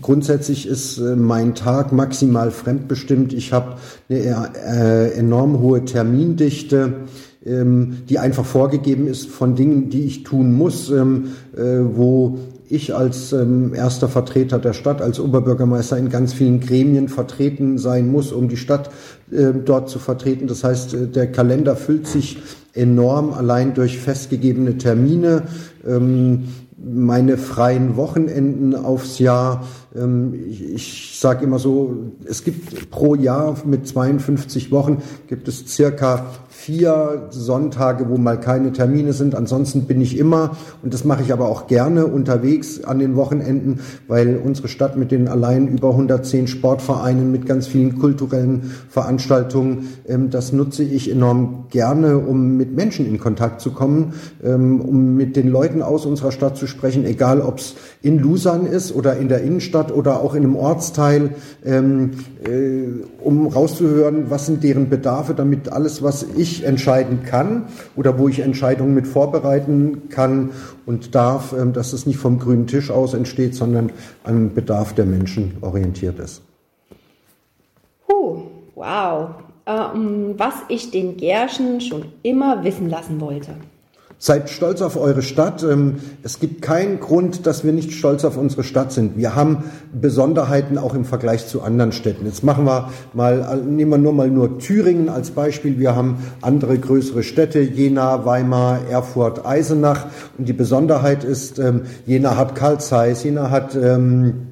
grundsätzlich 0.01 0.67
ist 0.67 0.97
äh, 0.97 1.15
mein 1.15 1.53
Tag 1.53 1.91
maximal 1.91 2.51
fremdbestimmt. 2.51 3.33
Ich 3.33 3.53
habe 3.53 3.75
eine 4.09 4.51
äh, 4.55 5.11
enorm 5.13 5.59
hohe 5.59 5.85
Termindichte 5.85 7.05
ähm, 7.47 7.99
die 8.09 8.19
einfach 8.19 8.45
vorgegeben 8.45 9.07
ist 9.07 9.27
von 9.27 9.55
Dingen, 9.55 9.89
die 9.89 10.05
ich 10.05 10.23
tun 10.23 10.53
muss, 10.53 10.89
ähm, 10.89 11.29
äh, 11.55 11.79
wo 11.81 12.39
ich 12.69 12.93
als 12.93 13.31
ähm, 13.31 13.73
erster 13.73 14.09
Vertreter 14.09 14.59
der 14.59 14.73
Stadt, 14.73 15.01
als 15.01 15.19
Oberbürgermeister 15.19 15.97
in 15.97 16.09
ganz 16.09 16.33
vielen 16.33 16.59
Gremien 16.59 17.07
vertreten 17.07 17.77
sein 17.77 18.09
muss, 18.11 18.33
um 18.33 18.49
die 18.49 18.57
Stadt 18.57 18.87
äh, 18.87 18.91
dort 19.29 19.89
zu 19.89 19.99
vertreten. 19.99 20.47
Das 20.47 20.63
heißt, 20.63 20.93
äh, 20.93 21.07
der 21.07 21.31
Kalender 21.31 21.75
füllt 21.75 22.07
sich 22.07 22.37
enorm 22.73 23.33
allein 23.33 23.73
durch 23.73 23.97
festgegebene 23.97 24.77
Termine. 24.77 25.43
Ähm, 25.85 26.45
meine 26.77 27.37
freien 27.37 27.97
Wochenenden 27.97 28.75
aufs 28.75 29.19
Jahr. 29.19 29.67
Ähm, 29.95 30.33
ich, 30.47 30.73
ich 30.73 31.19
sage 31.19 31.43
immer 31.43 31.59
so, 31.59 32.11
es 32.25 32.43
gibt 32.43 32.89
pro 32.91 33.15
Jahr 33.15 33.57
mit 33.65 33.87
52 33.87 34.71
Wochen 34.71 35.01
gibt 35.27 35.47
es 35.47 35.65
circa 35.67 36.27
vier 36.57 37.27
Sonntage, 37.29 38.09
wo 38.09 38.17
mal 38.17 38.39
keine 38.39 38.73
Termine 38.73 39.13
sind. 39.13 39.35
Ansonsten 39.35 39.83
bin 39.83 40.01
ich 40.01 40.17
immer, 40.17 40.57
und 40.81 40.91
das 40.91 41.05
mache 41.05 41.21
ich 41.21 41.31
aber 41.31 41.47
auch 41.47 41.67
gerne, 41.67 42.07
unterwegs 42.07 42.83
an 42.83 42.97
den 42.97 43.15
Wochenenden, 43.15 43.79
weil 44.07 44.41
unsere 44.43 44.67
Stadt 44.67 44.97
mit 44.97 45.11
den 45.11 45.27
allein 45.27 45.67
über 45.67 45.91
110 45.91 46.47
Sportvereinen, 46.47 47.31
mit 47.31 47.45
ganz 47.45 47.67
vielen 47.67 47.99
kulturellen 47.99 48.71
Veranstaltungen, 48.89 49.89
ähm, 50.07 50.31
das 50.31 50.51
nutze 50.51 50.83
ich 50.83 51.11
enorm 51.11 51.65
gerne, 51.69 52.17
um 52.17 52.57
mit 52.57 52.75
Menschen 52.75 53.05
in 53.05 53.19
Kontakt 53.19 53.61
zu 53.61 53.71
kommen, 53.71 54.13
ähm, 54.43 54.81
um 54.81 55.15
mit 55.15 55.35
den 55.35 55.49
Leuten 55.49 55.83
aus 55.83 56.07
unserer 56.07 56.31
Stadt 56.31 56.57
zu 56.57 56.65
sprechen, 56.65 57.05
egal 57.05 57.39
ob 57.39 57.59
es 57.59 57.75
in 58.01 58.17
Lusan 58.17 58.65
ist 58.65 58.93
oder 58.95 59.15
in 59.17 59.29
der 59.29 59.41
Innenstadt 59.41 59.91
oder 59.91 60.21
auch 60.21 60.33
in 60.33 60.43
einem 60.43 60.55
Ortsteil, 60.55 61.35
ähm, 61.63 62.11
äh, 62.43 62.87
um 63.23 63.45
rauszuhören, 63.45 64.29
was 64.29 64.47
sind 64.47 64.63
deren 64.63 64.89
Bedarfe, 64.89 65.35
damit 65.35 65.69
alles, 65.69 66.01
was 66.01 66.25
ich 66.35 66.46
ich 66.47 66.63
entscheiden 66.63 67.23
kann 67.23 67.65
oder 67.95 68.17
wo 68.17 68.27
ich 68.27 68.39
Entscheidungen 68.39 68.93
mit 68.93 69.07
vorbereiten 69.07 70.09
kann 70.09 70.51
und 70.85 71.13
darf, 71.13 71.53
ähm, 71.53 71.73
dass 71.73 71.93
es 71.93 72.05
nicht 72.05 72.17
vom 72.17 72.39
grünen 72.39 72.67
Tisch 72.67 72.89
aus 72.89 73.13
entsteht, 73.13 73.55
sondern 73.55 73.91
an 74.23 74.53
Bedarf 74.53 74.93
der 74.93 75.05
Menschen 75.05 75.57
orientiert 75.61 76.19
ist. 76.19 76.41
Huh, 78.07 78.43
wow. 78.75 79.29
Ähm, 79.65 80.35
was 80.37 80.53
ich 80.69 80.91
den 80.91 81.17
Gerschen 81.17 81.81
schon 81.81 82.05
immer 82.23 82.63
wissen 82.63 82.89
lassen 82.89 83.19
wollte. 83.19 83.55
Seid 84.19 84.49
stolz 84.49 84.81
auf 84.81 84.97
eure 84.97 85.21
Stadt. 85.21 85.61
Ähm, 85.61 85.97
es 86.23 86.39
gibt 86.39 86.63
keinen 86.63 86.99
Grund, 86.99 87.45
dass 87.45 87.63
wir 87.63 87.71
nicht 87.71 87.91
stolz 87.91 88.25
auf 88.25 88.35
unsere 88.35 88.63
Stadt 88.63 88.91
sind. 88.91 89.15
Wir 89.15 89.35
haben 89.35 89.65
Besonderheiten 89.93 90.79
auch 90.79 90.95
im 90.95 91.05
Vergleich 91.05 91.45
zu 91.45 91.61
anderen 91.61 91.91
Städten. 91.91 92.25
Jetzt 92.25 92.43
machen 92.43 92.65
wir 92.65 92.89
mal, 93.13 93.61
nehmen 93.63 93.91
wir 93.91 93.99
nur 93.99 94.13
mal 94.13 94.31
nur 94.31 94.57
Thüringen 94.57 95.09
als 95.09 95.29
Beispiel. 95.29 95.77
Wir 95.77 95.95
haben 95.95 96.17
andere 96.41 96.79
größere 96.79 97.21
Städte, 97.21 97.59
Jena, 97.59 98.25
Weimar, 98.25 98.79
Erfurt, 98.89 99.45
Eisenach. 99.45 100.07
Und 100.39 100.49
die 100.49 100.53
Besonderheit 100.53 101.23
ist, 101.23 101.59
ähm, 101.59 101.83
Jena 102.07 102.37
hat 102.37 102.55
Karl 102.55 102.79
Zeiss, 102.79 103.23
Jena 103.23 103.51
hat, 103.51 103.75
ähm, 103.75 104.46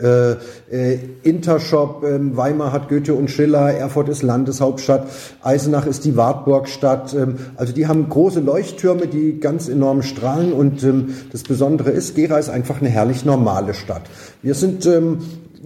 äh, 0.00 0.32
äh, 0.70 0.98
Intershop, 1.22 2.02
äh, 2.02 2.36
Weimar 2.36 2.72
hat 2.72 2.88
Goethe 2.88 3.14
und 3.14 3.30
Schiller, 3.30 3.72
Erfurt 3.72 4.08
ist 4.08 4.22
Landeshauptstadt, 4.22 5.06
Eisenach 5.42 5.86
ist 5.86 6.04
die 6.04 6.16
Wartburgstadt. 6.16 7.14
Ähm, 7.14 7.36
also 7.56 7.72
die 7.72 7.86
haben 7.86 8.08
große 8.08 8.40
Leuchttürme, 8.40 9.06
die 9.06 9.38
ganz 9.38 9.68
enorm 9.68 10.02
strahlen 10.02 10.52
und 10.52 10.82
ähm, 10.82 11.14
das 11.30 11.44
Besondere 11.44 11.90
ist, 11.90 12.14
Gera 12.14 12.38
ist 12.38 12.48
einfach 12.48 12.80
eine 12.80 12.90
herrlich 12.90 13.24
normale 13.24 13.74
Stadt. 13.74 14.02
Wir 14.42 14.54
sind 14.54 14.84
ähm, 14.86 15.18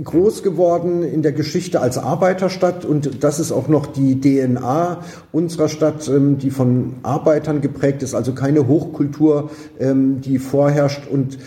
groß 0.02 0.42
geworden 0.42 1.02
in 1.02 1.23
der 1.23 1.32
Geschichte 1.32 1.80
als 1.80 1.99
Arbeiterstadt 1.99 2.85
und 2.85 3.25
das 3.25 3.40
ist 3.40 3.52
auch 3.52 3.68
noch 3.68 3.87
die 3.87 4.20
DNA 4.20 5.00
unserer 5.32 5.68
Stadt, 5.68 6.08
ähm, 6.08 6.38
die 6.38 6.50
von 6.50 6.97
Arbeitern 7.02 7.61
geprägt 7.61 8.02
ist, 8.02 8.14
also 8.14 8.32
keine 8.32 8.68
Hochkultur, 8.68 9.50
ähm, 9.78 10.20
die 10.20 10.38
vorherrscht 10.38 11.06
und 11.11 11.38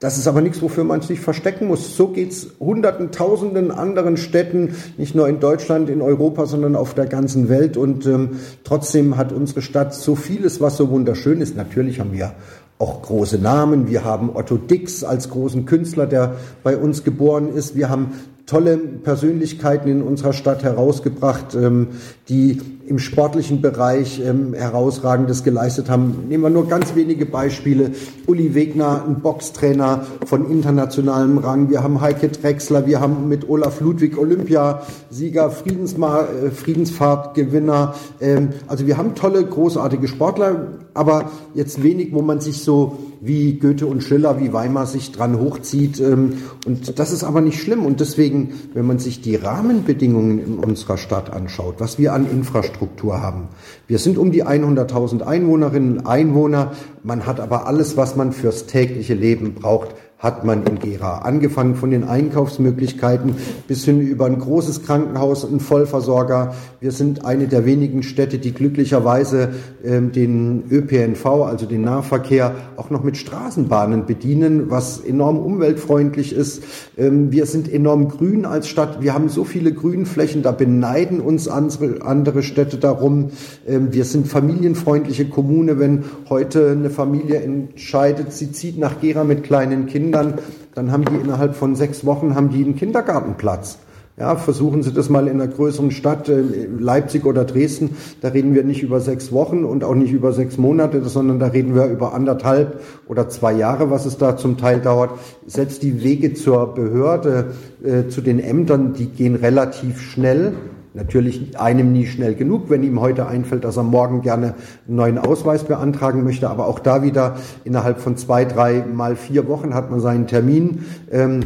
das 0.00 0.16
ist 0.16 0.26
aber 0.26 0.40
nichts, 0.40 0.62
wofür 0.62 0.84
man 0.84 1.02
sich 1.02 1.20
verstecken 1.20 1.66
muss. 1.68 1.94
So 1.94 2.08
geht's 2.08 2.48
hunderten, 2.58 3.12
tausenden 3.12 3.70
anderen 3.70 4.16
Städten, 4.16 4.74
nicht 4.96 5.14
nur 5.14 5.28
in 5.28 5.40
Deutschland, 5.40 5.90
in 5.90 6.00
Europa, 6.00 6.46
sondern 6.46 6.74
auf 6.74 6.94
der 6.94 7.04
ganzen 7.04 7.50
Welt. 7.50 7.76
Und 7.76 8.06
ähm, 8.06 8.40
trotzdem 8.64 9.18
hat 9.18 9.30
unsere 9.30 9.60
Stadt 9.60 9.92
so 9.94 10.14
vieles, 10.14 10.58
was 10.58 10.78
so 10.78 10.88
wunderschön 10.88 11.42
ist. 11.42 11.54
Natürlich 11.54 12.00
haben 12.00 12.14
wir 12.14 12.32
auch 12.78 13.02
große 13.02 13.36
Namen. 13.36 13.88
Wir 13.88 14.02
haben 14.02 14.34
Otto 14.34 14.56
Dix 14.56 15.04
als 15.04 15.28
großen 15.28 15.66
Künstler, 15.66 16.06
der 16.06 16.36
bei 16.62 16.78
uns 16.78 17.04
geboren 17.04 17.52
ist. 17.54 17.76
Wir 17.76 17.90
haben 17.90 18.12
tolle 18.46 18.78
Persönlichkeiten 18.78 19.88
in 19.88 20.02
unserer 20.02 20.32
Stadt 20.32 20.64
herausgebracht, 20.64 21.54
ähm, 21.54 21.88
die 22.30 22.60
im 22.86 22.98
sportlichen 22.98 23.60
Bereich 23.60 24.20
ähm, 24.24 24.52
herausragendes 24.52 25.44
geleistet 25.44 25.88
haben. 25.88 26.24
Nehmen 26.28 26.42
wir 26.42 26.50
nur 26.50 26.66
ganz 26.66 26.96
wenige 26.96 27.24
Beispiele. 27.24 27.92
Uli 28.26 28.54
Wegner, 28.54 29.04
ein 29.06 29.20
Boxtrainer 29.20 30.06
von 30.26 30.50
internationalem 30.50 31.38
Rang. 31.38 31.70
Wir 31.70 31.84
haben 31.84 32.00
Heike 32.00 32.28
Drexler, 32.28 32.86
wir 32.86 33.00
haben 33.00 33.28
mit 33.28 33.48
Olaf 33.48 33.80
Ludwig 33.80 34.18
Olympiasieger, 34.18 35.50
Friedensma 35.50 36.22
äh, 36.22 36.50
Friedensfahrtgewinner. 36.50 37.94
Ähm, 38.20 38.50
also 38.66 38.86
wir 38.86 38.96
haben 38.96 39.14
tolle, 39.14 39.44
großartige 39.44 40.08
Sportler, 40.08 40.78
aber 40.94 41.30
jetzt 41.54 41.82
wenig, 41.82 42.12
wo 42.12 42.22
man 42.22 42.40
sich 42.40 42.62
so 42.62 42.98
wie 43.20 43.58
Goethe 43.58 43.86
und 43.86 44.02
Schiller, 44.02 44.40
wie 44.40 44.52
Weimar 44.52 44.86
sich 44.86 45.12
dran 45.12 45.38
hochzieht. 45.38 46.00
Ähm, 46.00 46.38
und 46.66 46.98
das 46.98 47.12
ist 47.12 47.22
aber 47.22 47.40
nicht 47.40 47.60
schlimm. 47.60 47.84
Und 47.84 48.00
deswegen, 48.00 48.54
wenn 48.74 48.86
man 48.86 48.98
sich 48.98 49.20
die 49.20 49.36
Rahmenbedingungen 49.36 50.38
in 50.38 50.58
unserer 50.58 50.96
Stadt 50.96 51.30
anschaut, 51.32 51.76
was 51.78 51.98
wir 51.98 52.14
an 52.14 52.19
Infrastruktur 52.28 53.22
haben. 53.22 53.48
Wir 53.86 53.98
sind 53.98 54.18
um 54.18 54.32
die 54.32 54.44
100.000 54.44 55.22
Einwohnerinnen 55.22 55.98
und 55.98 56.06
Einwohner. 56.06 56.72
Man 57.02 57.26
hat 57.26 57.40
aber 57.40 57.66
alles, 57.66 57.96
was 57.96 58.16
man 58.16 58.32
fürs 58.32 58.66
tägliche 58.66 59.14
Leben 59.14 59.54
braucht 59.54 59.94
hat 60.20 60.44
man 60.44 60.64
in 60.64 60.78
Gera. 60.78 61.20
Angefangen 61.20 61.74
von 61.74 61.90
den 61.90 62.04
Einkaufsmöglichkeiten 62.04 63.36
bis 63.66 63.86
hin 63.86 64.00
über 64.02 64.26
ein 64.26 64.38
großes 64.38 64.82
Krankenhaus, 64.82 65.44
ein 65.44 65.60
Vollversorger. 65.60 66.54
Wir 66.78 66.92
sind 66.92 67.24
eine 67.24 67.48
der 67.48 67.64
wenigen 67.64 68.02
Städte, 68.02 68.38
die 68.38 68.52
glücklicherweise 68.52 69.48
ähm, 69.82 70.12
den 70.12 70.64
ÖPNV, 70.70 71.24
also 71.24 71.64
den 71.64 71.80
Nahverkehr, 71.80 72.54
auch 72.76 72.90
noch 72.90 73.02
mit 73.02 73.16
Straßenbahnen 73.16 74.04
bedienen, 74.04 74.70
was 74.70 75.00
enorm 75.00 75.38
umweltfreundlich 75.38 76.34
ist. 76.34 76.64
Ähm, 76.98 77.32
wir 77.32 77.46
sind 77.46 77.72
enorm 77.72 78.08
grün 78.08 78.44
als 78.44 78.68
Stadt. 78.68 79.00
Wir 79.00 79.14
haben 79.14 79.30
so 79.30 79.44
viele 79.44 79.72
Grünflächen, 79.72 80.42
da 80.42 80.52
beneiden 80.52 81.20
uns 81.20 81.48
andere, 81.48 82.02
andere 82.02 82.42
Städte 82.42 82.76
darum. 82.76 83.30
Ähm, 83.66 83.94
wir 83.94 84.04
sind 84.04 84.28
familienfreundliche 84.28 85.30
Kommune. 85.30 85.78
Wenn 85.78 86.04
heute 86.28 86.72
eine 86.72 86.90
Familie 86.90 87.40
entscheidet, 87.40 88.34
sie 88.34 88.52
zieht 88.52 88.78
nach 88.78 89.00
Gera 89.00 89.24
mit 89.24 89.44
kleinen 89.44 89.86
Kindern, 89.86 90.09
Kindern, 90.10 90.34
dann 90.74 90.90
haben 90.90 91.04
die 91.04 91.14
innerhalb 91.14 91.54
von 91.54 91.76
sechs 91.76 92.04
Wochen 92.04 92.34
haben 92.34 92.50
die 92.50 92.64
einen 92.64 92.74
Kindergartenplatz. 92.74 93.78
Ja, 94.18 94.36
versuchen 94.36 94.82
Sie 94.82 94.92
das 94.92 95.08
mal 95.08 95.28
in 95.28 95.40
einer 95.40 95.50
größeren 95.50 95.92
Stadt, 95.92 96.28
äh, 96.28 96.42
Leipzig 96.78 97.24
oder 97.24 97.44
Dresden. 97.44 97.96
Da 98.20 98.28
reden 98.28 98.54
wir 98.54 98.64
nicht 98.64 98.82
über 98.82 99.00
sechs 99.00 99.32
Wochen 99.32 99.64
und 99.64 99.84
auch 99.84 99.94
nicht 99.94 100.12
über 100.12 100.32
sechs 100.32 100.58
Monate, 100.58 101.02
sondern 101.04 101.38
da 101.38 101.46
reden 101.46 101.74
wir 101.74 101.86
über 101.86 102.12
anderthalb 102.12 102.80
oder 103.06 103.28
zwei 103.28 103.52
Jahre, 103.52 103.90
was 103.90 104.04
es 104.04 104.18
da 104.18 104.36
zum 104.36 104.58
Teil 104.58 104.80
dauert. 104.80 105.12
Selbst 105.46 105.82
die 105.82 106.02
Wege 106.02 106.34
zur 106.34 106.74
Behörde, 106.74 107.52
äh, 107.82 108.08
zu 108.08 108.20
den 108.20 108.40
Ämtern, 108.40 108.92
die 108.92 109.06
gehen 109.06 109.36
relativ 109.36 110.00
schnell. 110.00 110.54
Natürlich 110.92 111.56
einem 111.56 111.92
nie 111.92 112.06
schnell 112.06 112.34
genug, 112.34 112.68
wenn 112.68 112.82
ihm 112.82 113.00
heute 113.00 113.28
einfällt, 113.28 113.62
dass 113.62 113.76
er 113.76 113.84
morgen 113.84 114.22
gerne 114.22 114.54
einen 114.88 114.96
neuen 114.96 115.18
Ausweis 115.18 115.62
beantragen 115.62 116.24
möchte. 116.24 116.50
Aber 116.50 116.66
auch 116.66 116.80
da 116.80 117.04
wieder 117.04 117.36
innerhalb 117.62 118.00
von 118.00 118.16
zwei, 118.16 118.44
drei 118.44 118.84
mal 118.92 119.14
vier 119.14 119.46
Wochen 119.46 119.72
hat 119.72 119.92
man 119.92 120.00
seinen 120.00 120.26
Termin. 120.26 120.84
Ähm, 121.12 121.40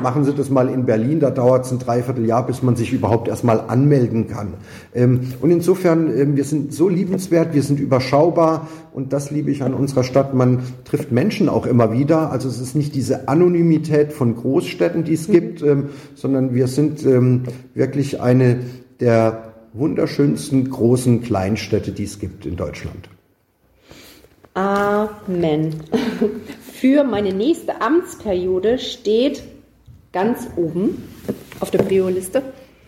machen 0.00 0.24
Sie 0.24 0.32
das 0.32 0.48
mal 0.48 0.68
in 0.68 0.86
Berlin, 0.86 1.18
da 1.18 1.30
dauert 1.30 1.66
es 1.66 1.72
ein 1.72 1.80
Dreivierteljahr, 1.80 2.46
bis 2.46 2.62
man 2.62 2.76
sich 2.76 2.92
überhaupt 2.92 3.26
erstmal 3.26 3.62
anmelden 3.66 4.28
kann. 4.28 4.54
Ähm, 4.94 5.32
und 5.40 5.50
insofern, 5.50 6.16
ähm, 6.16 6.36
wir 6.36 6.44
sind 6.44 6.72
so 6.72 6.88
liebenswert, 6.88 7.52
wir 7.52 7.62
sind 7.62 7.80
überschaubar 7.80 8.68
und 8.92 9.12
das 9.12 9.32
liebe 9.32 9.50
ich 9.50 9.64
an 9.64 9.74
unserer 9.74 10.04
Stadt. 10.04 10.34
Man 10.34 10.60
trifft 10.84 11.10
Menschen 11.10 11.48
auch 11.48 11.66
immer 11.66 11.92
wieder. 11.92 12.30
Also 12.30 12.48
es 12.48 12.60
ist 12.60 12.76
nicht 12.76 12.94
diese 12.94 13.26
Anonymität 13.26 14.12
von 14.12 14.36
Großstädten, 14.36 15.02
die 15.02 15.14
es 15.14 15.26
gibt, 15.26 15.62
ähm, 15.62 15.86
sondern 16.14 16.54
wir 16.54 16.68
sind 16.68 17.04
ähm, 17.04 17.42
wirklich 17.74 18.20
eine 18.20 18.60
der 19.00 19.54
wunderschönsten 19.72 20.70
großen 20.70 21.22
Kleinstädte, 21.22 21.92
die 21.92 22.04
es 22.04 22.18
gibt 22.18 22.46
in 22.46 22.56
Deutschland. 22.56 23.08
Amen. 24.54 25.74
Für 26.72 27.02
meine 27.02 27.32
nächste 27.32 27.80
Amtsperiode 27.80 28.78
steht 28.78 29.42
ganz 30.12 30.48
oben 30.56 31.02
auf 31.60 31.70
der 31.70 31.78
Prio-Liste. 31.78 32.42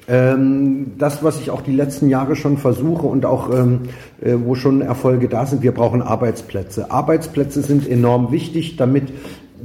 Ähm, 0.08 0.92
das, 0.98 1.24
was 1.24 1.40
ich 1.40 1.50
auch 1.50 1.62
die 1.62 1.74
letzten 1.74 2.08
Jahre 2.08 2.36
schon 2.36 2.58
versuche 2.58 3.06
und 3.06 3.24
auch 3.24 3.52
ähm, 3.52 3.80
äh, 4.20 4.34
wo 4.38 4.54
schon 4.54 4.80
Erfolge 4.80 5.28
da 5.28 5.46
sind, 5.46 5.62
wir 5.62 5.72
brauchen 5.72 6.00
Arbeitsplätze. 6.00 6.92
Arbeitsplätze 6.92 7.62
sind 7.62 7.88
enorm 7.88 8.30
wichtig, 8.30 8.76
damit 8.76 9.08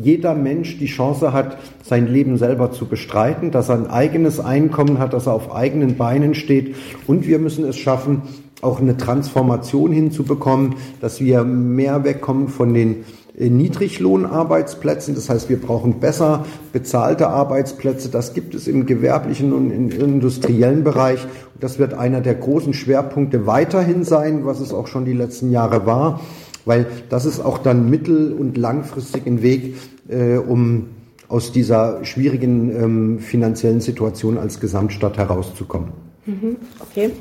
jeder 0.01 0.36
Mensch 0.36 0.77
die 0.77 0.86
Chance 0.86 1.33
hat, 1.33 1.57
sein 1.83 2.07
Leben 2.07 2.38
selber 2.38 2.71
zu 2.71 2.86
bestreiten, 2.86 3.51
dass 3.51 3.69
er 3.69 3.75
ein 3.75 3.88
eigenes 3.88 4.39
Einkommen 4.39 5.00
hat, 5.00 5.13
dass 5.13 5.27
er 5.27 5.33
auf 5.33 5.53
eigenen 5.53 5.98
Beinen 5.98 6.36
steht. 6.36 6.75
Und 7.07 7.27
wir 7.27 7.39
müssen 7.39 7.65
es 7.65 7.77
schaffen, 7.77 8.21
auch 8.62 8.79
eine 8.79 8.98
Transformation 8.98 9.91
hinzubekommen, 9.91 10.75
dass 11.00 11.19
wir 11.19 11.43
mehr 11.43 12.03
wegkommen 12.03 12.48
von 12.48 12.74
den 12.74 13.03
äh, 13.38 13.50
Niedriglohnarbeitsplätzen. 13.50 15.15
Das 15.15 15.29
heißt, 15.29 15.50
wir 15.50 15.60
brauchen 15.60 16.00
besser 16.00 16.45
bezahlte 16.71 17.29
Arbeitsplätze. 17.29 18.10
Das 18.10 18.33
gibt 18.33 18.53
es 18.53 18.67
im 18.67 18.86
gewerblichen 18.86 19.51
und 19.53 19.71
im 19.71 19.89
industriellen 19.89 20.83
Bereich. 20.83 21.25
Das 21.60 21.79
wird 21.79 21.93
einer 21.93 22.21
der 22.21 22.36
großen 22.36 22.74
Schwerpunkte 22.74 23.45
weiterhin 23.45 24.03
sein, 24.03 24.45
was 24.45 24.60
es 24.60 24.74
auch 24.74 24.88
schon 24.88 25.05
die 25.05 25.13
letzten 25.13 25.51
Jahre 25.51 25.86
war, 25.86 26.21
weil 26.65 26.86
das 27.10 27.25
ist 27.25 27.39
auch 27.39 27.58
dann 27.58 27.89
mittel- 27.89 28.34
und 28.34 28.58
langfristig 28.58 29.25
ein 29.25 29.41
Weg, 29.41 29.75
äh, 30.08 30.38
um 30.38 30.89
aus 31.27 31.51
dieser 31.51 32.03
schwierigen 32.03 32.75
ähm, 32.75 33.20
finanziellen 33.20 33.80
Situation 33.80 34.38
als 34.38 34.60
Gesamtstadt 34.60 35.18
herauszukommen. 35.18 35.89
Mhm, 36.25 36.58
okay. 36.80 37.12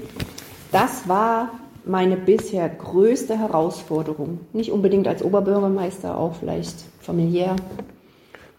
Das 0.73 1.09
war 1.09 1.51
meine 1.85 2.17
bisher 2.17 2.69
größte 2.69 3.39
Herausforderung. 3.39 4.41
Nicht 4.53 4.73
unbedingt 4.73 5.09
als 5.09 5.23
Oberbürgermeister, 5.23 6.17
auch 6.17 6.35
vielleicht 6.35 6.77
familiär. 7.01 7.57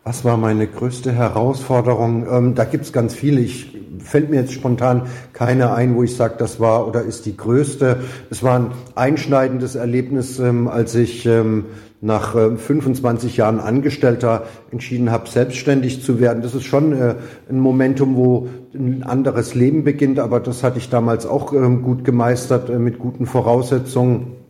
Was 0.04 0.26
war 0.26 0.36
meine 0.36 0.66
größte 0.66 1.12
Herausforderung? 1.12 2.26
Ähm, 2.28 2.56
da 2.56 2.64
gibt's 2.64 2.92
ganz 2.92 3.14
viele. 3.14 3.40
Ich 3.40 3.78
fällt 4.00 4.32
mir 4.32 4.38
jetzt 4.38 4.54
spontan 4.54 5.04
keine 5.32 5.74
ein, 5.74 5.96
wo 5.96 6.02
ich 6.02 6.16
sage, 6.16 6.34
das 6.40 6.60
war 6.60 6.88
oder 6.88 7.04
ist 7.04 7.28
die 7.28 7.38
größte. 7.38 7.98
Es 8.32 8.42
war 8.42 8.58
ein 8.58 8.72
einschneidendes 8.96 9.76
Erlebnis, 9.76 10.40
ähm, 10.40 10.68
als 10.68 10.96
ich 10.96 11.28
ähm, 11.28 11.66
nach 12.02 12.36
äh, 12.36 12.58
25 12.58 13.38
Jahren 13.38 13.60
Angestellter 13.60 14.46
entschieden 14.72 15.12
habe, 15.12 15.30
selbstständig 15.30 16.02
zu 16.04 16.20
werden. 16.20 16.42
Das 16.42 16.56
ist 16.56 16.64
schon 16.64 16.94
äh, 16.94 17.16
ein 17.48 17.60
Momentum, 17.60 18.16
wo 18.16 18.48
ein 18.74 19.04
anderes 19.04 19.54
Leben 19.54 19.84
beginnt, 19.84 20.18
aber 20.18 20.40
das 20.40 20.64
hatte 20.64 20.80
ich 20.80 20.90
damals 20.90 21.28
auch 21.28 21.54
ähm, 21.54 21.84
gut 21.84 22.04
gemeistert 22.06 22.72
äh, 22.72 22.80
mit 22.80 22.98
guten 22.98 23.28
Voraussetzungen. 23.28 24.41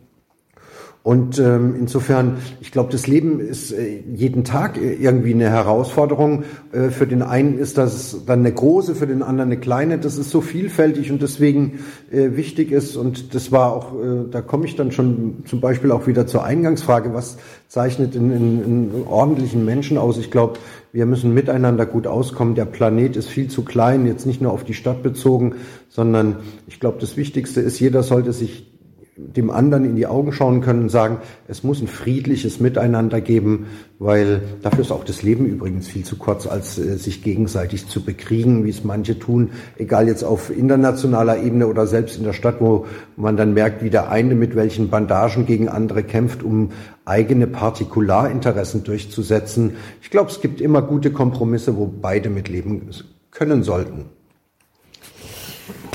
Und 1.02 1.40
ähm, 1.40 1.74
insofern, 1.76 2.36
ich 2.60 2.70
glaube, 2.70 2.92
das 2.92 3.08
Leben 3.08 3.40
ist 3.40 3.72
äh, 3.72 4.04
jeden 4.14 4.44
Tag 4.44 4.76
äh, 4.76 4.92
irgendwie 4.94 5.34
eine 5.34 5.50
Herausforderung. 5.50 6.44
Äh, 6.70 6.90
für 6.90 7.08
den 7.08 7.22
einen 7.22 7.58
ist 7.58 7.76
das 7.76 8.24
dann 8.24 8.40
eine 8.40 8.52
große, 8.52 8.94
für 8.94 9.08
den 9.08 9.22
anderen 9.24 9.50
eine 9.50 9.58
kleine. 9.58 9.98
Das 9.98 10.16
ist 10.16 10.30
so 10.30 10.40
vielfältig 10.40 11.10
und 11.10 11.20
deswegen 11.20 11.80
äh, 12.12 12.36
wichtig 12.36 12.70
ist. 12.70 12.96
Und 12.96 13.34
das 13.34 13.50
war 13.50 13.72
auch, 13.72 13.94
äh, 13.94 14.30
da 14.30 14.42
komme 14.42 14.64
ich 14.64 14.76
dann 14.76 14.92
schon 14.92 15.42
zum 15.44 15.60
Beispiel 15.60 15.90
auch 15.90 16.06
wieder 16.06 16.28
zur 16.28 16.44
Eingangsfrage, 16.44 17.12
was 17.12 17.36
zeichnet 17.66 18.14
einen, 18.14 18.32
einen 18.32 19.04
ordentlichen 19.08 19.64
Menschen 19.64 19.98
aus? 19.98 20.18
Ich 20.18 20.30
glaube, 20.30 20.60
wir 20.92 21.06
müssen 21.06 21.34
miteinander 21.34 21.84
gut 21.84 22.06
auskommen. 22.06 22.54
Der 22.54 22.66
Planet 22.66 23.16
ist 23.16 23.28
viel 23.28 23.48
zu 23.48 23.64
klein, 23.64 24.06
jetzt 24.06 24.24
nicht 24.24 24.40
nur 24.40 24.52
auf 24.52 24.62
die 24.62 24.74
Stadt 24.74 25.02
bezogen, 25.02 25.56
sondern 25.88 26.36
ich 26.68 26.78
glaube, 26.78 26.98
das 27.00 27.16
Wichtigste 27.16 27.60
ist, 27.60 27.80
jeder 27.80 28.04
sollte 28.04 28.32
sich 28.32 28.71
dem 29.14 29.50
anderen 29.50 29.84
in 29.84 29.94
die 29.94 30.06
Augen 30.06 30.32
schauen 30.32 30.62
können 30.62 30.84
und 30.84 30.88
sagen, 30.88 31.18
es 31.46 31.62
muss 31.62 31.82
ein 31.82 31.86
friedliches 31.86 32.60
Miteinander 32.60 33.20
geben, 33.20 33.66
weil 33.98 34.40
dafür 34.62 34.80
ist 34.80 34.90
auch 34.90 35.04
das 35.04 35.22
Leben 35.22 35.44
übrigens 35.44 35.86
viel 35.86 36.02
zu 36.02 36.16
kurz, 36.16 36.46
als 36.46 36.78
äh, 36.78 36.96
sich 36.96 37.22
gegenseitig 37.22 37.88
zu 37.88 38.02
bekriegen, 38.02 38.64
wie 38.64 38.70
es 38.70 38.84
manche 38.84 39.18
tun, 39.18 39.50
egal 39.76 40.08
jetzt 40.08 40.24
auf 40.24 40.50
internationaler 40.50 41.42
Ebene 41.42 41.66
oder 41.66 41.86
selbst 41.86 42.16
in 42.16 42.24
der 42.24 42.32
Stadt, 42.32 42.56
wo 42.60 42.86
man 43.16 43.36
dann 43.36 43.52
merkt, 43.52 43.82
wie 43.82 43.90
der 43.90 44.10
eine 44.10 44.34
mit 44.34 44.56
welchen 44.56 44.88
Bandagen 44.88 45.44
gegen 45.44 45.68
andere 45.68 46.04
kämpft, 46.04 46.42
um 46.42 46.70
eigene 47.04 47.46
Partikularinteressen 47.46 48.82
durchzusetzen. 48.82 49.76
Ich 50.00 50.08
glaube, 50.08 50.30
es 50.30 50.40
gibt 50.40 50.62
immer 50.62 50.80
gute 50.80 51.10
Kompromisse, 51.10 51.76
wo 51.76 51.86
beide 51.86 52.30
mitleben 52.30 52.88
können 53.30 53.62
sollten. 53.62 54.06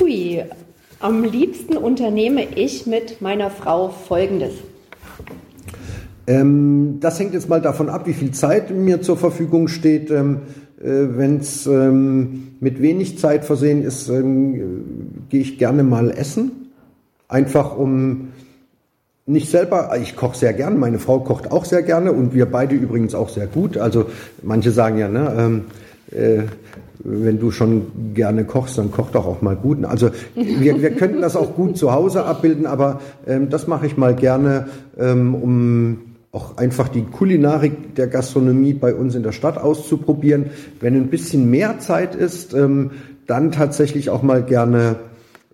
Hui, 0.00 0.44
am 1.00 1.24
liebsten 1.24 1.76
unternehme 1.76 2.44
ich 2.54 2.86
mit 2.86 3.20
meiner 3.20 3.50
Frau 3.50 3.88
Folgendes. 3.88 4.52
Ähm, 6.26 6.98
das 7.00 7.18
hängt 7.18 7.34
jetzt 7.34 7.48
mal 7.48 7.60
davon 7.60 7.88
ab, 7.88 8.06
wie 8.06 8.12
viel 8.12 8.32
Zeit 8.32 8.70
mir 8.70 9.00
zur 9.00 9.16
Verfügung 9.16 9.68
steht. 9.68 10.10
Ähm, 10.10 10.40
äh, 10.80 10.84
Wenn 10.84 11.38
es 11.38 11.66
ähm, 11.66 12.48
mit 12.60 12.82
wenig 12.82 13.18
Zeit 13.18 13.44
versehen 13.44 13.82
ist, 13.82 14.08
ähm, 14.08 15.24
gehe 15.30 15.40
ich 15.40 15.58
gerne 15.58 15.82
mal 15.82 16.10
essen. 16.10 16.72
Einfach 17.28 17.76
um 17.76 18.28
nicht 19.26 19.50
selber, 19.50 19.90
ich 20.00 20.16
koche 20.16 20.36
sehr 20.36 20.54
gern, 20.54 20.78
meine 20.78 20.98
Frau 20.98 21.20
kocht 21.20 21.52
auch 21.52 21.66
sehr 21.66 21.82
gerne 21.82 22.12
und 22.12 22.34
wir 22.34 22.46
beide 22.46 22.74
übrigens 22.74 23.14
auch 23.14 23.28
sehr 23.28 23.46
gut. 23.46 23.76
Also 23.76 24.06
manche 24.42 24.70
sagen 24.70 24.98
ja, 24.98 25.08
ne, 25.08 25.34
ähm, 25.38 25.64
äh, 26.10 26.42
wenn 27.04 27.38
du 27.38 27.50
schon 27.50 28.14
gerne 28.14 28.44
kochst, 28.44 28.78
dann 28.78 28.90
koch 28.90 29.10
doch 29.10 29.26
auch 29.26 29.40
mal 29.40 29.56
gut. 29.56 29.84
Also 29.84 30.10
wir, 30.34 30.80
wir 30.80 30.90
könnten 30.90 31.20
das 31.22 31.36
auch 31.36 31.54
gut 31.54 31.76
zu 31.76 31.92
Hause 31.92 32.24
abbilden, 32.24 32.66
aber 32.66 33.00
ähm, 33.26 33.50
das 33.50 33.66
mache 33.66 33.86
ich 33.86 33.96
mal 33.96 34.14
gerne, 34.14 34.68
ähm, 34.98 35.34
um 35.34 35.98
auch 36.32 36.56
einfach 36.58 36.88
die 36.88 37.04
Kulinarik 37.04 37.94
der 37.94 38.08
Gastronomie 38.08 38.74
bei 38.74 38.94
uns 38.94 39.14
in 39.14 39.22
der 39.22 39.32
Stadt 39.32 39.58
auszuprobieren. 39.58 40.46
Wenn 40.80 40.94
ein 40.94 41.08
bisschen 41.08 41.50
mehr 41.50 41.78
Zeit 41.78 42.14
ist, 42.14 42.52
ähm, 42.52 42.90
dann 43.26 43.52
tatsächlich 43.52 44.10
auch 44.10 44.22
mal 44.22 44.42
gerne 44.42 44.96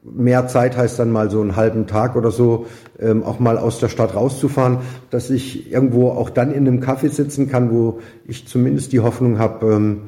mehr 0.04 0.46
Zeit 0.48 0.76
heißt 0.76 0.98
dann 0.98 1.10
mal 1.10 1.30
so 1.30 1.40
einen 1.40 1.56
halben 1.56 1.86
Tag 1.86 2.14
oder 2.14 2.30
so, 2.30 2.66
ähm, 3.00 3.22
auch 3.22 3.40
mal 3.40 3.56
aus 3.56 3.80
der 3.80 3.88
Stadt 3.88 4.14
rauszufahren, 4.14 4.78
dass 5.10 5.30
ich 5.30 5.72
irgendwo 5.72 6.10
auch 6.10 6.30
dann 6.30 6.52
in 6.52 6.68
einem 6.68 6.80
Kaffee 6.80 7.08
sitzen 7.08 7.48
kann, 7.48 7.70
wo 7.70 8.00
ich 8.26 8.46
zumindest 8.46 8.92
die 8.92 9.00
Hoffnung 9.00 9.38
habe, 9.38 9.72
ähm, 9.72 10.00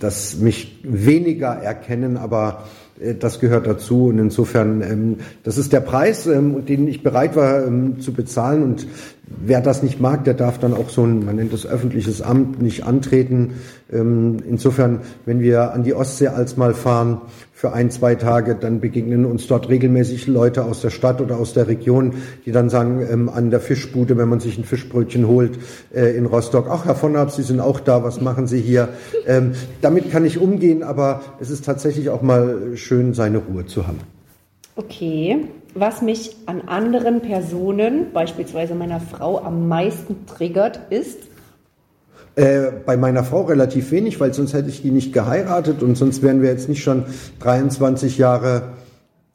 dass 0.00 0.36
mich 0.36 0.80
weniger 0.82 1.48
erkennen, 1.48 2.16
aber 2.16 2.64
äh, 3.00 3.14
das 3.14 3.40
gehört 3.40 3.66
dazu. 3.66 4.06
Und 4.06 4.18
insofern, 4.18 4.82
ähm, 4.82 5.16
das 5.42 5.58
ist 5.58 5.72
der 5.72 5.80
Preis, 5.80 6.26
ähm, 6.26 6.64
den 6.64 6.86
ich 6.88 7.02
bereit 7.02 7.36
war 7.36 7.66
ähm, 7.66 8.00
zu 8.00 8.12
bezahlen. 8.12 8.62
Und 8.62 8.86
wer 9.26 9.60
das 9.60 9.82
nicht 9.82 10.00
mag, 10.00 10.24
der 10.24 10.34
darf 10.34 10.58
dann 10.58 10.74
auch 10.74 10.90
so 10.90 11.04
ein, 11.04 11.24
man 11.24 11.36
nennt 11.36 11.52
das 11.52 11.66
öffentliches 11.66 12.20
Amt, 12.20 12.60
nicht 12.60 12.84
antreten. 12.84 13.54
Ähm, 13.92 14.38
insofern, 14.46 15.00
wenn 15.24 15.40
wir 15.40 15.72
an 15.72 15.82
die 15.82 15.94
Ostsee 15.94 16.28
als 16.28 16.56
mal 16.56 16.74
fahren 16.74 17.20
für 17.52 17.72
ein, 17.72 17.90
zwei 17.90 18.14
Tage, 18.14 18.54
dann 18.54 18.80
begegnen 18.80 19.24
uns 19.24 19.46
dort 19.46 19.68
regelmäßig 19.68 20.26
Leute 20.26 20.64
aus 20.64 20.82
der 20.82 20.90
Stadt 20.90 21.20
oder 21.20 21.38
aus 21.38 21.54
der 21.54 21.68
Region, 21.68 22.14
die 22.44 22.52
dann 22.52 22.68
sagen, 22.68 23.06
ähm, 23.10 23.28
an 23.28 23.50
der 23.50 23.60
Fischbude, 23.60 24.18
wenn 24.18 24.28
man 24.28 24.40
sich 24.40 24.58
ein 24.58 24.64
Fischbrötchen 24.64 25.26
holt 25.26 25.58
äh, 25.94 26.16
in 26.16 26.26
Rostock, 26.26 26.66
ach 26.68 26.84
Herr 26.84 26.94
von 26.94 27.16
Ab, 27.16 27.30
Sie 27.30 27.42
sind 27.42 27.60
auch 27.60 27.80
da, 27.80 28.04
was 28.04 28.20
machen 28.20 28.46
Sie 28.46 28.60
hier? 28.60 28.90
Ähm, 29.26 29.52
damit 29.80 30.10
kann 30.10 30.24
ich 30.24 30.38
umgehen, 30.38 30.82
aber 30.82 31.22
es 31.40 31.50
ist 31.50 31.64
tatsächlich 31.64 32.10
auch 32.10 32.22
mal 32.22 32.76
schön, 32.76 33.14
seine 33.14 33.38
Ruhe 33.38 33.64
zu 33.64 33.86
haben. 33.86 34.00
Okay, 34.76 35.38
was 35.74 36.02
mich 36.02 36.36
an 36.46 36.62
anderen 36.66 37.20
Personen, 37.20 38.12
beispielsweise 38.12 38.74
meiner 38.74 39.00
Frau, 39.00 39.38
am 39.38 39.68
meisten 39.68 40.26
triggert, 40.26 40.80
ist? 40.90 41.18
Äh, 42.36 42.72
bei 42.84 42.96
meiner 42.96 43.22
Frau 43.22 43.42
relativ 43.42 43.90
wenig, 43.90 44.18
weil 44.20 44.34
sonst 44.34 44.54
hätte 44.54 44.68
ich 44.68 44.82
die 44.82 44.90
nicht 44.90 45.12
geheiratet 45.12 45.82
und 45.82 45.96
sonst 45.96 46.22
wären 46.22 46.42
wir 46.42 46.50
jetzt 46.50 46.68
nicht 46.68 46.82
schon 46.82 47.04
23 47.40 48.18
Jahre, 48.18 48.74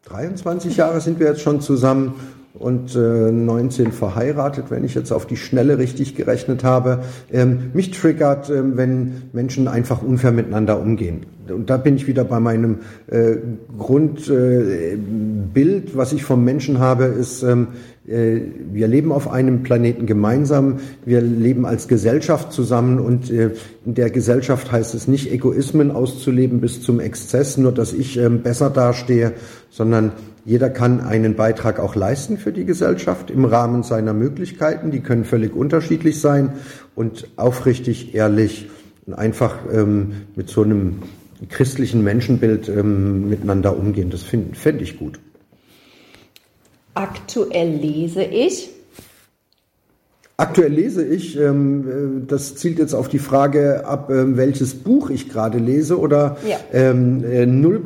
23 0.06 0.78
Jahre 0.78 1.00
sind 1.00 1.20
wir 1.20 1.28
jetzt 1.28 1.42
schon 1.42 1.62
zusammen 1.62 2.16
und 2.54 2.96
äh, 2.96 3.32
19 3.32 3.92
verheiratet, 3.92 4.66
wenn 4.70 4.84
ich 4.84 4.96
jetzt 4.96 5.12
auf 5.12 5.28
die 5.28 5.38
Schnelle 5.38 5.78
richtig 5.78 6.16
gerechnet 6.16 6.64
habe. 6.64 7.04
Ähm, 7.32 7.72
mich 7.74 7.92
triggert, 7.92 8.50
ähm, 8.50 8.76
wenn 8.76 9.30
Menschen 9.34 9.68
einfach 9.68 10.02
unfair 10.02 10.32
miteinander 10.32 10.80
umgehen. 10.80 11.26
Und 11.50 11.70
da 11.70 11.78
bin 11.78 11.96
ich 11.96 12.08
wieder 12.08 12.24
bei 12.24 12.40
meinem 12.40 12.80
äh, 13.08 13.36
Grundbild, 13.78 15.50
äh, 15.56 15.96
was 15.96 16.14
ich 16.14 16.24
vom 16.24 16.44
Menschen 16.44 16.80
habe, 16.80 17.06
ist, 17.06 17.44
ähm, 17.44 17.68
äh, 18.08 18.42
wir 18.72 18.88
leben 18.88 19.12
auf 19.12 19.30
einem 19.30 19.64
Planeten 19.64 20.06
gemeinsam, 20.06 20.80
wir 21.06 21.22
leben 21.22 21.66
als 21.66 21.88
Gesellschaft 21.88 22.52
zusammen 22.52 23.00
und 23.00 23.30
äh, 23.30 23.52
in 23.86 23.94
der 23.94 24.10
Gesellschaft 24.10 24.72
heißt 24.72 24.96
es 24.96 25.08
nicht, 25.08 25.32
Egoismen 25.32 25.92
auszuleben 25.92 26.60
bis 26.60 26.82
zum 26.82 27.00
Exzess, 27.00 27.58
nur 27.58 27.72
dass 27.72 27.94
ich 27.94 28.18
ähm, 28.18 28.42
besser 28.42 28.70
dastehe, 28.70 29.34
sondern 29.70 30.12
jeder 30.46 30.70
kann 30.70 31.02
einen 31.02 31.36
Beitrag 31.36 31.80
auch 31.80 31.96
leisten 31.96 32.38
für 32.38 32.52
die 32.52 32.66
Gesellschaft 32.66 33.30
im 33.30 33.46
Rahmen 33.46 33.84
seiner 33.84 34.14
Möglichkeiten. 34.14 34.92
Die 34.92 35.02
können 35.02 35.26
völlig 35.26 35.56
unterschiedlich 35.56 36.20
sein 36.20 36.54
und 36.96 37.28
aufrichtig, 37.36 38.16
ehrlich 38.16 38.70
und 39.06 39.14
einfach 39.14 39.58
ähm, 39.72 40.14
mit 40.36 40.50
so 40.50 40.64
einem 40.64 41.04
christlichen 41.50 42.04
Menschenbild 42.04 42.70
ähm, 42.70 43.30
miteinander 43.30 43.78
umgehen. 43.78 44.10
Das 44.10 44.24
fände 44.24 44.84
ich 44.84 44.98
gut. 44.98 45.20
Aktuell 46.94 47.76
lese 47.76 48.24
ich. 48.24 48.70
Aktuell 50.40 50.72
lese 50.72 51.06
ich, 51.06 51.38
ähm, 51.38 52.22
äh, 52.22 52.26
das 52.26 52.56
zielt 52.56 52.80
jetzt 52.80 52.94
auf 52.94 53.10
die 53.10 53.20
Frage 53.20 53.86
ab, 53.86 54.10
ähm, 54.10 54.38
welches 54.38 54.74
Buch 54.74 55.10
ich 55.10 55.28
gerade 55.28 55.58
lese 55.58 56.00
oder 56.00 56.38
ja. 56.48 56.56
ähm, 56.72 57.60
0, 57.62 57.76
äh, 57.76 57.82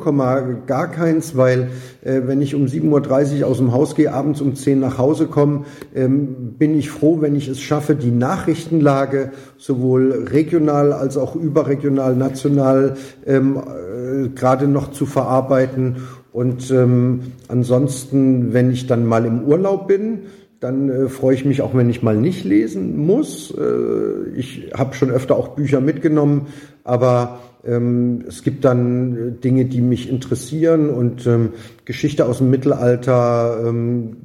gar 0.64 0.88
keins, 0.88 1.36
weil 1.36 1.70
äh, 2.04 2.20
wenn 2.26 2.40
ich 2.40 2.54
um 2.54 2.66
7.30 2.66 3.40
Uhr 3.40 3.48
aus 3.48 3.56
dem 3.56 3.72
Haus 3.72 3.96
gehe, 3.96 4.12
abends 4.12 4.40
um 4.40 4.54
10 4.54 4.78
nach 4.78 4.98
Hause 4.98 5.26
komme, 5.26 5.64
ähm, 5.96 6.54
bin 6.56 6.78
ich 6.78 6.90
froh, 6.90 7.20
wenn 7.20 7.34
ich 7.34 7.48
es 7.48 7.60
schaffe, 7.60 7.96
die 7.96 8.12
Nachrichtenlage 8.12 9.32
sowohl 9.58 10.28
regional 10.30 10.92
als 10.92 11.16
auch 11.16 11.34
überregional, 11.34 12.14
national 12.14 12.96
ähm, 13.26 13.56
äh, 13.56 14.28
gerade 14.28 14.68
noch 14.68 14.92
zu 14.92 15.06
verarbeiten. 15.06 15.96
Und 16.32 16.70
ähm, 16.70 17.32
ansonsten, 17.48 18.52
wenn 18.52 18.70
ich 18.70 18.86
dann 18.86 19.06
mal 19.06 19.24
im 19.24 19.42
Urlaub 19.42 19.88
bin, 19.88 20.20
dann 20.64 20.88
äh, 20.88 21.08
freue 21.08 21.34
ich 21.34 21.44
mich 21.44 21.60
auch, 21.60 21.74
wenn 21.74 21.90
ich 21.90 22.02
mal 22.02 22.16
nicht 22.16 22.42
lesen 22.44 22.96
muss. 22.96 23.54
Äh, 23.56 24.30
ich 24.34 24.70
habe 24.74 24.94
schon 24.94 25.10
öfter 25.10 25.36
auch 25.36 25.48
Bücher 25.48 25.80
mitgenommen, 25.80 26.46
aber 26.84 27.40
ähm, 27.66 28.24
es 28.26 28.42
gibt 28.42 28.64
dann 28.64 29.16
äh, 29.16 29.30
Dinge, 29.32 29.66
die 29.66 29.82
mich 29.82 30.08
interessieren. 30.08 30.88
Und 30.88 31.26
ähm, 31.26 31.50
Geschichte 31.84 32.24
aus 32.24 32.38
dem 32.38 32.48
Mittelalter 32.48 33.62
ähm, 33.66 34.16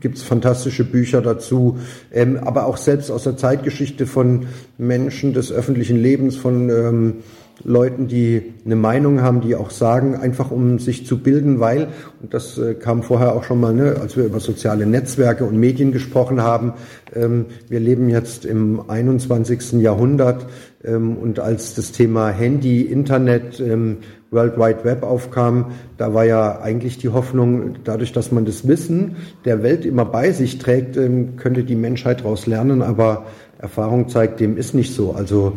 gibt 0.00 0.18
es 0.18 0.22
fantastische 0.22 0.84
Bücher 0.84 1.22
dazu, 1.22 1.78
ähm, 2.12 2.38
aber 2.42 2.66
auch 2.66 2.76
selbst 2.76 3.10
aus 3.10 3.24
der 3.24 3.38
Zeitgeschichte 3.38 4.06
von 4.06 4.46
Menschen 4.76 5.32
des 5.32 5.50
öffentlichen 5.50 5.96
Lebens, 5.96 6.36
von 6.36 6.68
ähm, 6.68 7.14
Leuten, 7.62 8.08
die 8.08 8.54
eine 8.64 8.74
Meinung 8.74 9.22
haben, 9.22 9.40
die 9.40 9.54
auch 9.54 9.70
sagen, 9.70 10.16
einfach 10.16 10.50
um 10.50 10.78
sich 10.78 11.06
zu 11.06 11.18
bilden, 11.22 11.60
weil, 11.60 11.88
und 12.20 12.34
das 12.34 12.58
äh, 12.58 12.74
kam 12.74 13.02
vorher 13.02 13.34
auch 13.34 13.44
schon 13.44 13.60
mal, 13.60 13.72
ne, 13.72 13.96
als 14.00 14.16
wir 14.16 14.24
über 14.24 14.40
soziale 14.40 14.86
Netzwerke 14.86 15.44
und 15.44 15.56
Medien 15.58 15.92
gesprochen 15.92 16.42
haben, 16.42 16.72
ähm, 17.14 17.46
wir 17.68 17.80
leben 17.80 18.08
jetzt 18.08 18.44
im 18.44 18.82
21. 18.88 19.74
Jahrhundert 19.74 20.46
ähm, 20.84 21.16
und 21.16 21.38
als 21.38 21.74
das 21.74 21.92
Thema 21.92 22.30
Handy, 22.30 22.82
Internet, 22.82 23.60
ähm, 23.60 23.98
World 24.30 24.58
Wide 24.58 24.84
Web 24.84 25.04
aufkam, 25.04 25.66
da 25.96 26.12
war 26.12 26.24
ja 26.24 26.60
eigentlich 26.60 26.98
die 26.98 27.10
Hoffnung, 27.10 27.76
dadurch, 27.84 28.12
dass 28.12 28.32
man 28.32 28.44
das 28.44 28.66
Wissen 28.66 29.14
der 29.44 29.62
Welt 29.62 29.84
immer 29.84 30.04
bei 30.04 30.32
sich 30.32 30.58
trägt, 30.58 30.96
ähm, 30.96 31.36
könnte 31.36 31.62
die 31.62 31.76
Menschheit 31.76 32.20
daraus 32.20 32.46
lernen, 32.46 32.82
aber 32.82 33.26
Erfahrung 33.58 34.08
zeigt, 34.08 34.40
dem 34.40 34.56
ist 34.56 34.74
nicht 34.74 34.92
so. 34.92 35.12
Also 35.12 35.54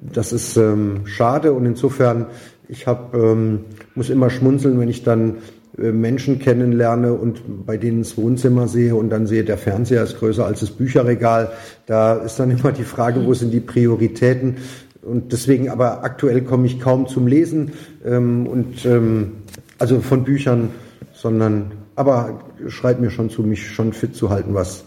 das 0.00 0.32
ist 0.32 0.56
ähm, 0.56 1.06
schade 1.06 1.52
und 1.52 1.66
insofern, 1.66 2.26
ich 2.68 2.86
hab, 2.86 3.14
ähm, 3.14 3.60
muss 3.94 4.10
immer 4.10 4.30
schmunzeln, 4.30 4.78
wenn 4.80 4.88
ich 4.88 5.04
dann 5.04 5.36
äh, 5.78 5.92
Menschen 5.92 6.38
kennenlerne 6.38 7.12
und 7.12 7.66
bei 7.66 7.76
denen 7.76 8.00
das 8.00 8.16
Wohnzimmer 8.16 8.68
sehe 8.68 8.94
und 8.94 9.10
dann 9.10 9.26
sehe, 9.26 9.44
der 9.44 9.58
Fernseher 9.58 10.02
ist 10.02 10.18
größer 10.18 10.44
als 10.44 10.60
das 10.60 10.70
Bücherregal. 10.70 11.52
Da 11.86 12.14
ist 12.14 12.38
dann 12.38 12.50
immer 12.58 12.72
die 12.72 12.84
Frage, 12.84 13.24
wo 13.24 13.34
sind 13.34 13.52
die 13.52 13.60
Prioritäten? 13.60 14.56
Und 15.02 15.32
deswegen 15.32 15.68
aber 15.68 16.04
aktuell 16.04 16.42
komme 16.42 16.66
ich 16.66 16.78
kaum 16.78 17.08
zum 17.08 17.26
Lesen 17.26 17.72
ähm, 18.04 18.46
und 18.46 18.84
ähm, 18.84 19.32
also 19.78 20.00
von 20.00 20.24
Büchern, 20.24 20.70
sondern 21.12 21.72
aber 21.96 22.40
schreit 22.68 23.00
mir 23.00 23.10
schon 23.10 23.28
zu, 23.28 23.42
mich 23.42 23.68
schon 23.68 23.92
fit 23.92 24.14
zu 24.14 24.30
halten, 24.30 24.54
was 24.54 24.84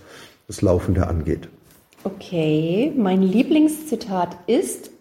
das 0.47 0.61
Laufende 0.61 1.07
angeht. 1.07 1.49
Okay, 2.05 2.93
mein 2.95 3.23
Lieblingszitat 3.23 4.37
ist. 4.45 4.91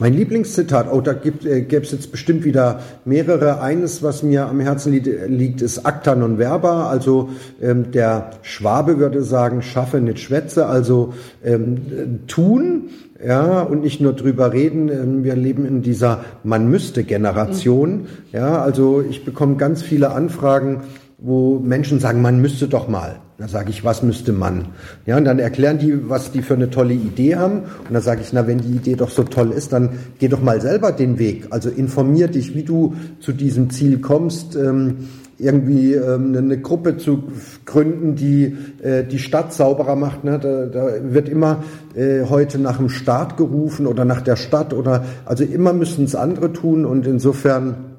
Mein 0.00 0.14
Lieblingszitat, 0.14 0.92
oh, 0.92 1.00
da 1.00 1.12
gibt, 1.12 1.46
äh, 1.46 1.62
gäbe 1.62 1.84
es 1.84 1.92
jetzt 1.92 2.10
bestimmt 2.10 2.44
wieder 2.44 2.80
mehrere. 3.04 3.60
Eines, 3.60 4.02
was 4.02 4.24
mir 4.24 4.48
am 4.48 4.58
Herzen 4.58 4.92
liegt, 4.92 5.62
ist 5.62 5.86
acta 5.86 6.16
non 6.16 6.38
verba. 6.38 6.88
Also 6.88 7.30
ähm, 7.60 7.92
der 7.92 8.30
Schwabe 8.42 8.98
würde 8.98 9.22
sagen, 9.22 9.62
schaffe 9.62 10.00
nicht 10.00 10.18
schwätze, 10.18 10.66
also 10.66 11.14
ähm, 11.44 12.20
tun, 12.26 12.90
ja, 13.24 13.62
und 13.62 13.82
nicht 13.82 14.00
nur 14.00 14.14
drüber 14.14 14.52
reden. 14.52 14.88
Ähm, 14.88 15.22
wir 15.22 15.36
leben 15.36 15.64
in 15.64 15.82
dieser 15.82 16.24
Man 16.42 16.68
müsste 16.68 17.04
Generation. 17.04 17.92
Mhm. 17.92 18.06
Ja, 18.32 18.60
also 18.60 19.04
ich 19.08 19.24
bekomme 19.24 19.54
ganz 19.54 19.82
viele 19.82 20.10
Anfragen, 20.10 20.82
wo 21.18 21.60
Menschen 21.60 22.00
sagen, 22.00 22.22
man 22.22 22.40
müsste 22.40 22.66
doch 22.66 22.88
mal. 22.88 23.20
Da 23.42 23.48
sage 23.48 23.70
ich, 23.70 23.84
was 23.84 24.04
müsste 24.04 24.32
man? 24.32 24.66
Ja, 25.04 25.16
und 25.16 25.24
dann 25.24 25.40
erklären 25.40 25.76
die, 25.76 26.08
was 26.08 26.30
die 26.30 26.42
für 26.42 26.54
eine 26.54 26.70
tolle 26.70 26.94
Idee 26.94 27.34
haben. 27.34 27.62
Und 27.88 27.92
dann 27.92 28.00
sage 28.00 28.20
ich, 28.20 28.32
na, 28.32 28.46
wenn 28.46 28.58
die 28.58 28.70
Idee 28.70 28.94
doch 28.94 29.10
so 29.10 29.24
toll 29.24 29.50
ist, 29.50 29.72
dann 29.72 29.98
geh 30.20 30.28
doch 30.28 30.40
mal 30.40 30.60
selber 30.60 30.92
den 30.92 31.18
Weg. 31.18 31.48
Also 31.50 31.68
informier 31.68 32.28
dich, 32.28 32.54
wie 32.54 32.62
du 32.62 32.94
zu 33.18 33.32
diesem 33.32 33.70
Ziel 33.70 33.98
kommst. 33.98 34.54
Ähm, 34.54 35.08
irgendwie 35.38 35.94
ähm, 35.94 36.36
eine 36.36 36.60
Gruppe 36.60 36.98
zu 36.98 37.24
gründen, 37.64 38.14
die 38.14 38.56
äh, 38.80 39.02
die 39.02 39.18
Stadt 39.18 39.52
sauberer 39.52 39.96
macht. 39.96 40.22
Ne? 40.22 40.38
Da, 40.38 40.66
da 40.66 40.90
wird 41.02 41.28
immer 41.28 41.64
äh, 41.96 42.26
heute 42.28 42.60
nach 42.60 42.76
dem 42.76 42.90
Staat 42.90 43.36
gerufen 43.36 43.88
oder 43.88 44.04
nach 44.04 44.20
der 44.20 44.36
Stadt 44.36 44.72
oder 44.72 45.04
also 45.24 45.42
immer 45.42 45.72
müssen 45.72 46.04
es 46.04 46.14
andere 46.14 46.52
tun 46.52 46.86
und 46.86 47.08
insofern 47.08 47.91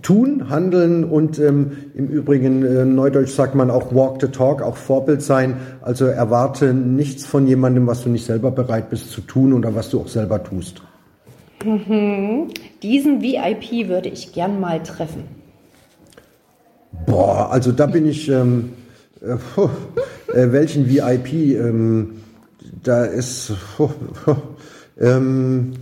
tun, 0.00 0.48
handeln 0.48 1.04
und 1.04 1.38
ähm, 1.38 1.72
im 1.94 2.08
Übrigen, 2.08 2.64
äh, 2.64 2.84
neudeutsch 2.84 3.32
sagt 3.32 3.54
man 3.54 3.70
auch 3.70 3.94
walk 3.94 4.20
the 4.20 4.28
talk, 4.28 4.62
auch 4.62 4.76
Vorbild 4.76 5.22
sein. 5.22 5.56
Also 5.82 6.06
erwarte 6.06 6.72
nichts 6.72 7.26
von 7.26 7.46
jemandem, 7.46 7.86
was 7.86 8.02
du 8.02 8.08
nicht 8.08 8.24
selber 8.24 8.50
bereit 8.50 8.90
bist 8.90 9.10
zu 9.10 9.20
tun 9.20 9.52
oder 9.52 9.74
was 9.74 9.90
du 9.90 10.00
auch 10.00 10.08
selber 10.08 10.42
tust. 10.42 10.82
Mhm. 11.64 12.48
Diesen 12.82 13.22
VIP 13.22 13.88
würde 13.88 14.08
ich 14.08 14.32
gern 14.32 14.60
mal 14.60 14.82
treffen. 14.82 15.24
Boah, 17.06 17.50
also 17.50 17.72
da 17.72 17.86
bin 17.86 18.06
ich, 18.06 18.28
ähm, 18.28 18.70
äh, 19.20 19.32
äh, 20.32 20.52
welchen 20.52 20.88
VIP, 20.88 21.32
ähm, 21.32 22.22
da 22.82 23.04
ist, 23.04 23.52
ähm, 25.00 25.72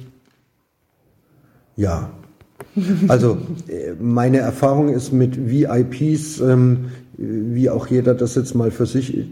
ja, 1.77 2.11
also 3.09 3.38
äh, 3.68 3.92
meine 4.00 4.38
Erfahrung 4.38 4.88
ist 4.88 5.12
mit 5.12 5.50
VIPs, 5.50 6.40
ähm, 6.40 6.87
wie 7.16 7.68
auch 7.68 7.87
jeder 7.88 8.14
das 8.14 8.35
jetzt 8.35 8.54
mal 8.54 8.70
für 8.70 8.87
sich 8.87 9.26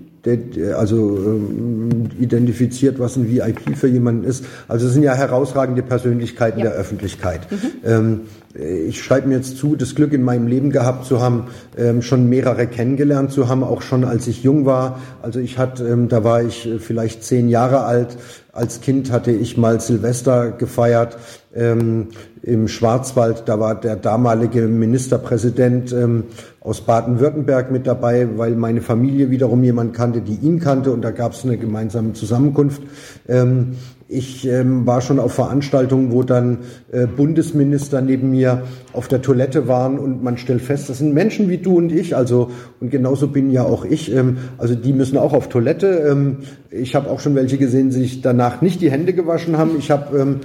also 0.76 1.16
ähm, 1.16 2.08
identifiziert, 2.18 2.98
was 2.98 3.16
ein 3.16 3.28
VIP 3.28 3.76
für 3.76 3.86
jemanden 3.86 4.24
ist. 4.24 4.44
Also 4.66 4.86
es 4.86 4.92
sind 4.92 5.02
ja 5.02 5.14
herausragende 5.14 5.82
Persönlichkeiten 5.82 6.58
ja. 6.58 6.66
der 6.66 6.74
Öffentlichkeit. 6.74 7.40
Mhm. 7.50 7.56
Ähm, 7.84 8.20
ich 8.54 9.02
schreibe 9.02 9.28
mir 9.28 9.36
jetzt 9.36 9.58
zu, 9.58 9.76
das 9.76 9.94
Glück 9.94 10.12
in 10.12 10.22
meinem 10.22 10.48
Leben 10.48 10.70
gehabt 10.70 11.04
zu 11.04 11.20
haben, 11.20 11.44
ähm, 11.76 12.02
schon 12.02 12.28
mehrere 12.28 12.66
kennengelernt 12.66 13.30
zu 13.30 13.48
haben, 13.48 13.62
auch 13.62 13.82
schon 13.82 14.04
als 14.04 14.26
ich 14.26 14.42
jung 14.42 14.66
war. 14.66 15.00
Also 15.22 15.38
ich 15.38 15.58
hatte, 15.58 15.86
ähm, 15.86 16.08
da 16.08 16.24
war 16.24 16.42
ich 16.42 16.66
äh, 16.66 16.78
vielleicht 16.78 17.22
zehn 17.22 17.48
Jahre 17.48 17.84
alt. 17.84 18.16
Als 18.52 18.80
Kind 18.80 19.12
hatte 19.12 19.30
ich 19.30 19.56
mal 19.56 19.80
Silvester 19.80 20.50
gefeiert 20.50 21.16
ähm, 21.58 22.08
im 22.42 22.68
Schwarzwald. 22.68 23.42
Da 23.46 23.60
war 23.60 23.74
der 23.74 23.96
damalige 23.96 24.62
Ministerpräsident 24.62 25.92
ähm, 25.92 26.24
aus 26.60 26.80
Baden-Württemberg 26.80 27.70
mit 27.70 27.86
dabei, 27.86 28.28
weil 28.36 28.54
meine 28.54 28.80
Familie 28.80 29.30
wiederum 29.30 29.64
jemand 29.64 29.94
kannte, 29.94 30.20
die 30.20 30.36
ihn 30.36 30.60
kannte 30.60 30.92
und 30.92 31.02
da 31.02 31.10
gab 31.10 31.32
es 31.32 31.44
eine 31.44 31.58
gemeinsame 31.58 32.12
Zusammenkunft. 32.12 32.82
Ähm, 33.28 33.76
ich 34.10 34.48
ähm, 34.48 34.86
war 34.86 35.02
schon 35.02 35.18
auf 35.18 35.34
Veranstaltungen, 35.34 36.10
wo 36.12 36.22
dann 36.22 36.60
äh, 36.90 37.06
Bundesminister 37.06 38.00
neben 38.00 38.30
mir 38.30 38.62
auf 38.94 39.06
der 39.06 39.20
Toilette 39.20 39.68
waren 39.68 39.98
und 39.98 40.22
man 40.22 40.38
stellt 40.38 40.62
fest, 40.62 40.88
das 40.88 40.98
sind 40.98 41.12
Menschen 41.12 41.50
wie 41.50 41.58
du 41.58 41.76
und 41.76 41.92
ich, 41.92 42.16
also 42.16 42.50
und 42.80 42.90
genauso 42.90 43.28
bin 43.28 43.50
ja 43.50 43.64
auch 43.64 43.84
ich. 43.84 44.10
Ähm, 44.14 44.38
also 44.56 44.74
die 44.74 44.94
müssen 44.94 45.18
auch 45.18 45.34
auf 45.34 45.50
Toilette. 45.50 46.08
Ähm, 46.10 46.38
ich 46.70 46.94
habe 46.94 47.10
auch 47.10 47.20
schon 47.20 47.34
welche 47.34 47.58
gesehen, 47.58 47.90
die 47.90 47.96
sich 47.96 48.22
danach 48.22 48.62
nicht 48.62 48.80
die 48.80 48.90
Hände 48.90 49.12
gewaschen 49.12 49.58
haben. 49.58 49.72
Ich 49.78 49.90
habe 49.90 50.18
ähm, 50.18 50.40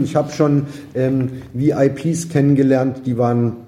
ich 0.04 0.14
habe 0.14 0.30
schon 0.30 0.66
ähm, 0.94 1.30
VIPs 1.54 2.28
kennengelernt, 2.28 3.02
die 3.04 3.18
waren 3.18 3.64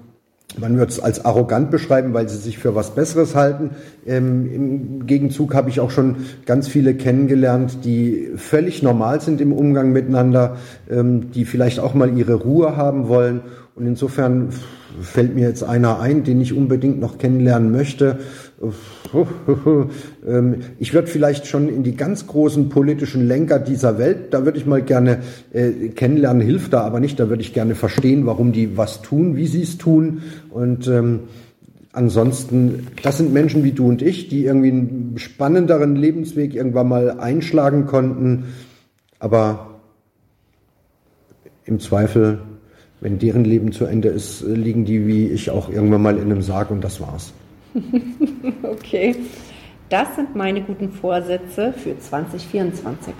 man 0.55 0.77
würde 0.77 0.91
es 0.91 0.99
als 0.99 1.25
arrogant 1.25 1.71
beschreiben, 1.71 2.13
weil 2.13 2.29
sie 2.29 2.37
sich 2.37 2.57
für 2.57 2.73
was 2.73 2.95
Besseres 2.95 3.35
halten. 3.35 3.71
Ähm, 4.05 4.49
Im 4.53 5.05
Gegenzug 5.05 5.53
habe 5.53 5.69
ich 5.69 5.79
auch 5.79 5.91
schon 5.91 6.15
ganz 6.45 6.67
viele 6.67 6.95
kennengelernt, 6.95 7.83
die 7.83 8.29
völlig 8.37 8.81
normal 8.81 9.21
sind 9.21 9.41
im 9.41 9.51
Umgang 9.51 9.91
miteinander, 9.91 10.57
ähm, 10.89 11.31
die 11.31 11.45
vielleicht 11.45 11.79
auch 11.79 11.93
mal 11.93 12.17
ihre 12.17 12.35
Ruhe 12.35 12.77
haben 12.77 13.07
wollen. 13.07 13.41
Und 13.75 13.85
insofern 13.85 14.49
fällt 15.01 15.35
mir 15.35 15.47
jetzt 15.47 15.63
einer 15.63 15.99
ein, 15.99 16.23
den 16.23 16.41
ich 16.41 16.55
unbedingt 16.55 16.99
noch 16.99 17.17
kennenlernen 17.17 17.71
möchte. 17.71 18.19
Ähm, 20.27 20.55
ich 20.79 20.93
würde 20.93 21.07
vielleicht 21.07 21.47
schon 21.47 21.69
in 21.69 21.83
die 21.83 21.95
ganz 21.95 22.27
großen 22.27 22.69
politischen 22.69 23.27
Lenker 23.27 23.59
dieser 23.59 23.97
Welt, 23.97 24.33
da 24.33 24.43
würde 24.43 24.57
ich 24.57 24.65
mal 24.65 24.81
gerne 24.81 25.19
äh, 25.53 25.89
kennenlernen, 25.89 26.41
hilft 26.41 26.73
da 26.73 26.81
aber 26.81 26.99
nicht, 26.99 27.19
da 27.19 27.29
würde 27.29 27.41
ich 27.41 27.53
gerne 27.53 27.75
verstehen, 27.75 28.25
warum 28.25 28.51
die 28.51 28.75
was 28.75 29.01
tun, 29.01 29.37
wie 29.37 29.47
sie 29.47 29.61
es 29.61 29.77
tun. 29.77 30.21
Und 30.49 30.87
ähm, 30.87 31.21
ansonsten, 31.93 32.87
das 33.03 33.17
sind 33.17 33.31
Menschen 33.31 33.63
wie 33.63 33.71
du 33.71 33.87
und 33.87 34.01
ich, 34.01 34.27
die 34.27 34.45
irgendwie 34.45 34.71
einen 34.71 35.13
spannenderen 35.17 35.95
Lebensweg 35.95 36.53
irgendwann 36.53 36.89
mal 36.89 37.19
einschlagen 37.19 37.85
konnten. 37.85 38.45
Aber 39.19 39.79
im 41.63 41.79
Zweifel, 41.79 42.39
wenn 42.99 43.19
deren 43.19 43.45
Leben 43.45 43.71
zu 43.71 43.85
Ende 43.85 44.09
ist, 44.09 44.41
liegen 44.41 44.83
die 44.83 45.07
wie 45.07 45.27
ich 45.27 45.51
auch 45.51 45.69
irgendwann 45.69 46.01
mal 46.01 46.17
in 46.17 46.23
einem 46.23 46.41
Sarg 46.41 46.69
und 46.71 46.83
das 46.83 46.99
war's. 46.99 47.33
okay. 48.63 49.15
Das 49.89 50.15
sind 50.15 50.35
meine 50.35 50.61
guten 50.61 50.91
Vorsätze 50.91 51.73
für 51.73 51.97
2024. 51.97 53.13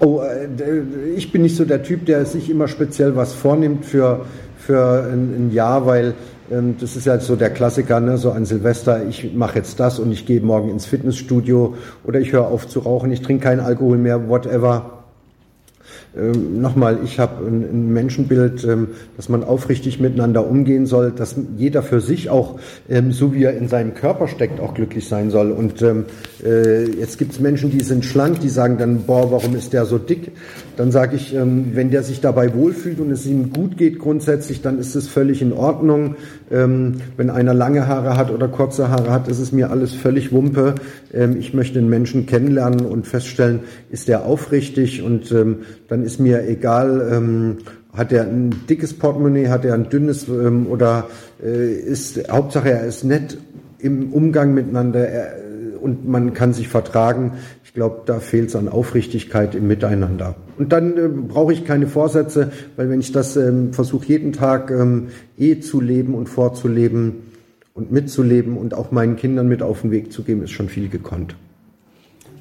Oh, 0.00 0.20
äh, 0.20 0.48
ich 1.14 1.30
bin 1.30 1.42
nicht 1.42 1.56
so 1.56 1.64
der 1.64 1.82
Typ, 1.82 2.06
der 2.06 2.24
sich 2.24 2.50
immer 2.50 2.68
speziell 2.68 3.14
was 3.16 3.32
vornimmt 3.32 3.84
für, 3.84 4.26
für 4.58 5.08
ein, 5.12 5.50
Jahr, 5.52 5.86
weil 5.86 6.14
ähm, 6.50 6.76
das 6.80 6.96
ist 6.96 7.06
ja 7.06 7.18
so 7.20 7.36
der 7.36 7.50
Klassiker, 7.50 8.00
ne? 8.00 8.18
so 8.18 8.32
an 8.32 8.44
Silvester, 8.44 9.06
ich 9.08 9.32
mache 9.34 9.56
jetzt 9.58 9.78
das 9.78 9.98
und 9.98 10.10
ich 10.10 10.26
gehe 10.26 10.40
morgen 10.40 10.70
ins 10.70 10.86
Fitnessstudio 10.86 11.74
oder 12.04 12.20
ich 12.20 12.32
höre 12.32 12.48
auf 12.48 12.66
zu 12.66 12.80
rauchen, 12.80 13.12
ich 13.12 13.22
trinke 13.22 13.44
keinen 13.44 13.60
Alkohol 13.60 13.98
mehr, 13.98 14.28
whatever. 14.28 14.97
Ähm, 16.16 16.60
nochmal, 16.60 16.98
ich 17.04 17.18
habe 17.18 17.46
ein, 17.46 17.62
ein, 17.62 17.92
Menschenbild, 17.92 18.64
ähm, 18.64 18.88
dass 19.16 19.28
man 19.28 19.44
aufrichtig 19.44 20.00
miteinander 20.00 20.48
umgehen 20.48 20.86
soll, 20.86 21.12
dass 21.12 21.36
jeder 21.56 21.82
für 21.82 22.00
sich 22.00 22.30
auch, 22.30 22.58
ähm, 22.88 23.12
so 23.12 23.34
wie 23.34 23.44
er 23.44 23.56
in 23.56 23.68
seinem 23.68 23.94
Körper 23.94 24.26
steckt, 24.26 24.58
auch 24.58 24.74
glücklich 24.74 25.06
sein 25.06 25.30
soll. 25.30 25.50
Und 25.50 25.82
ähm, 25.82 26.06
äh, 26.44 26.84
jetzt 26.90 27.18
gibt 27.18 27.32
es 27.32 27.40
Menschen, 27.40 27.70
die 27.70 27.80
sind 27.80 28.04
schlank, 28.04 28.40
die 28.40 28.48
sagen 28.48 28.78
dann, 28.78 29.02
boah, 29.02 29.30
warum 29.30 29.54
ist 29.54 29.72
der 29.74 29.84
so 29.84 29.98
dick? 29.98 30.32
Dann 30.76 30.92
sage 30.92 31.16
ich, 31.16 31.34
ähm, 31.34 31.72
wenn 31.74 31.90
der 31.90 32.02
sich 32.02 32.20
dabei 32.20 32.54
wohlfühlt 32.54 33.00
und 33.00 33.10
es 33.10 33.26
ihm 33.26 33.52
gut 33.52 33.76
geht 33.76 33.98
grundsätzlich, 33.98 34.62
dann 34.62 34.78
ist 34.78 34.94
es 34.94 35.08
völlig 35.08 35.42
in 35.42 35.52
Ordnung. 35.52 36.16
Wenn 36.50 37.30
einer 37.30 37.52
lange 37.52 37.86
Haare 37.86 38.16
hat 38.16 38.30
oder 38.30 38.48
kurze 38.48 38.88
Haare 38.88 39.10
hat, 39.10 39.28
ist 39.28 39.38
es 39.38 39.52
mir 39.52 39.70
alles 39.70 39.92
völlig 39.92 40.32
Wumpe. 40.32 40.76
ich 41.38 41.52
möchte 41.52 41.78
den 41.78 41.90
Menschen 41.90 42.24
kennenlernen 42.24 42.86
und 42.86 43.06
feststellen, 43.06 43.60
ist 43.90 44.08
der 44.08 44.24
aufrichtig 44.24 45.02
und 45.02 45.34
dann 45.88 45.97
ist 46.04 46.20
mir 46.20 46.48
egal, 46.48 47.08
ähm, 47.12 47.58
hat 47.92 48.12
er 48.12 48.24
ein 48.24 48.54
dickes 48.68 48.94
Portemonnaie, 48.94 49.48
hat 49.48 49.64
er 49.64 49.74
ein 49.74 49.88
dünnes 49.88 50.28
ähm, 50.28 50.66
oder 50.68 51.08
äh, 51.42 51.72
ist, 51.72 52.30
Hauptsache 52.30 52.70
er 52.70 52.84
ist 52.84 53.04
nett 53.04 53.38
im 53.78 54.12
Umgang 54.12 54.54
miteinander 54.54 55.08
er, 55.08 55.36
und 55.80 56.08
man 56.08 56.34
kann 56.34 56.52
sich 56.52 56.68
vertragen. 56.68 57.32
Ich 57.64 57.72
glaube, 57.72 58.02
da 58.06 58.18
fehlt 58.20 58.48
es 58.48 58.56
an 58.56 58.68
Aufrichtigkeit 58.68 59.54
im 59.54 59.66
Miteinander. 59.68 60.34
Und 60.58 60.72
dann 60.72 60.96
äh, 60.96 61.08
brauche 61.08 61.52
ich 61.52 61.64
keine 61.64 61.86
Vorsätze, 61.86 62.50
weil 62.76 62.90
wenn 62.90 63.00
ich 63.00 63.12
das 63.12 63.36
ähm, 63.36 63.72
versuche, 63.72 64.06
jeden 64.06 64.32
Tag 64.32 64.70
ähm, 64.70 65.08
eh 65.38 65.60
zu 65.60 65.80
leben 65.80 66.14
und 66.14 66.28
vorzuleben 66.28 67.28
und 67.74 67.92
mitzuleben 67.92 68.56
und 68.56 68.74
auch 68.74 68.90
meinen 68.90 69.16
Kindern 69.16 69.48
mit 69.48 69.62
auf 69.62 69.82
den 69.82 69.90
Weg 69.90 70.12
zu 70.12 70.22
geben, 70.22 70.42
ist 70.42 70.50
schon 70.50 70.68
viel 70.68 70.88
gekonnt. 70.88 71.36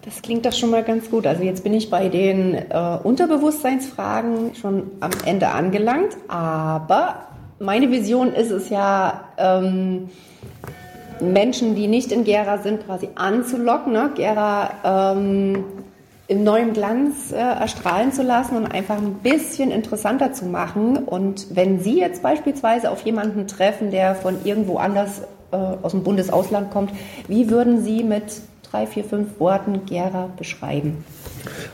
Das 0.08 0.22
klingt 0.22 0.46
doch 0.46 0.54
schon 0.54 0.70
mal 0.70 0.84
ganz 0.84 1.12
gut. 1.12 1.28
Also 1.28 1.44
jetzt 1.44 1.66
bin 1.66 1.74
ich 1.74 1.90
bei 1.90 2.08
den 2.08 2.54
äh, 2.54 2.98
Unterbewusstseinsfragen 3.04 4.56
schon 4.56 4.84
am 5.02 5.12
Ende 5.26 5.50
angelangt, 5.50 6.16
aber 6.30 7.28
meine 7.60 7.92
Vision 7.92 8.32
ist 8.32 8.50
es 8.50 8.70
ja, 8.70 9.26
ähm, 9.38 10.08
Menschen, 11.20 11.76
die 11.76 11.88
nicht 11.88 12.14
in 12.14 12.24
Gera 12.24 12.60
sind, 12.60 12.86
quasi 12.86 13.10
anzulocken, 13.16 13.92
ne? 13.92 14.12
Gera 14.16 15.12
ähm, 15.14 15.66
im 16.30 16.44
neuen 16.46 16.72
Glanz 16.72 17.34
äh, 17.34 17.36
erstrahlen 17.36 18.14
zu 18.14 18.24
lassen 18.24 18.56
und 18.56 18.66
einfach 18.66 18.96
ein 18.96 19.16
bisschen 19.16 19.72
interessanter 19.72 20.32
zu 20.32 20.46
machen. 20.46 21.00
Und 21.00 21.54
wenn 21.54 21.82
Sie 21.82 22.00
jetzt 22.00 22.24
beispielsweise 22.24 22.92
auf 22.92 23.02
jemanden 23.02 23.46
treffen, 23.46 23.92
der 23.92 24.16
von 24.16 24.38
irgendwo 24.46 24.78
anders 24.78 25.24
äh, 25.52 25.58
aus 25.58 25.92
dem 25.92 26.04
Bundesausland 26.04 26.72
kommt, 26.72 26.92
wie 27.28 27.50
würden 27.50 27.84
Sie 27.84 28.04
mit 28.04 28.24
drei, 28.72 28.88
vier, 28.88 29.04
fünf 29.04 29.40
Worten 29.40 29.86
Gera 29.86 30.30
beschreiben? 30.38 31.04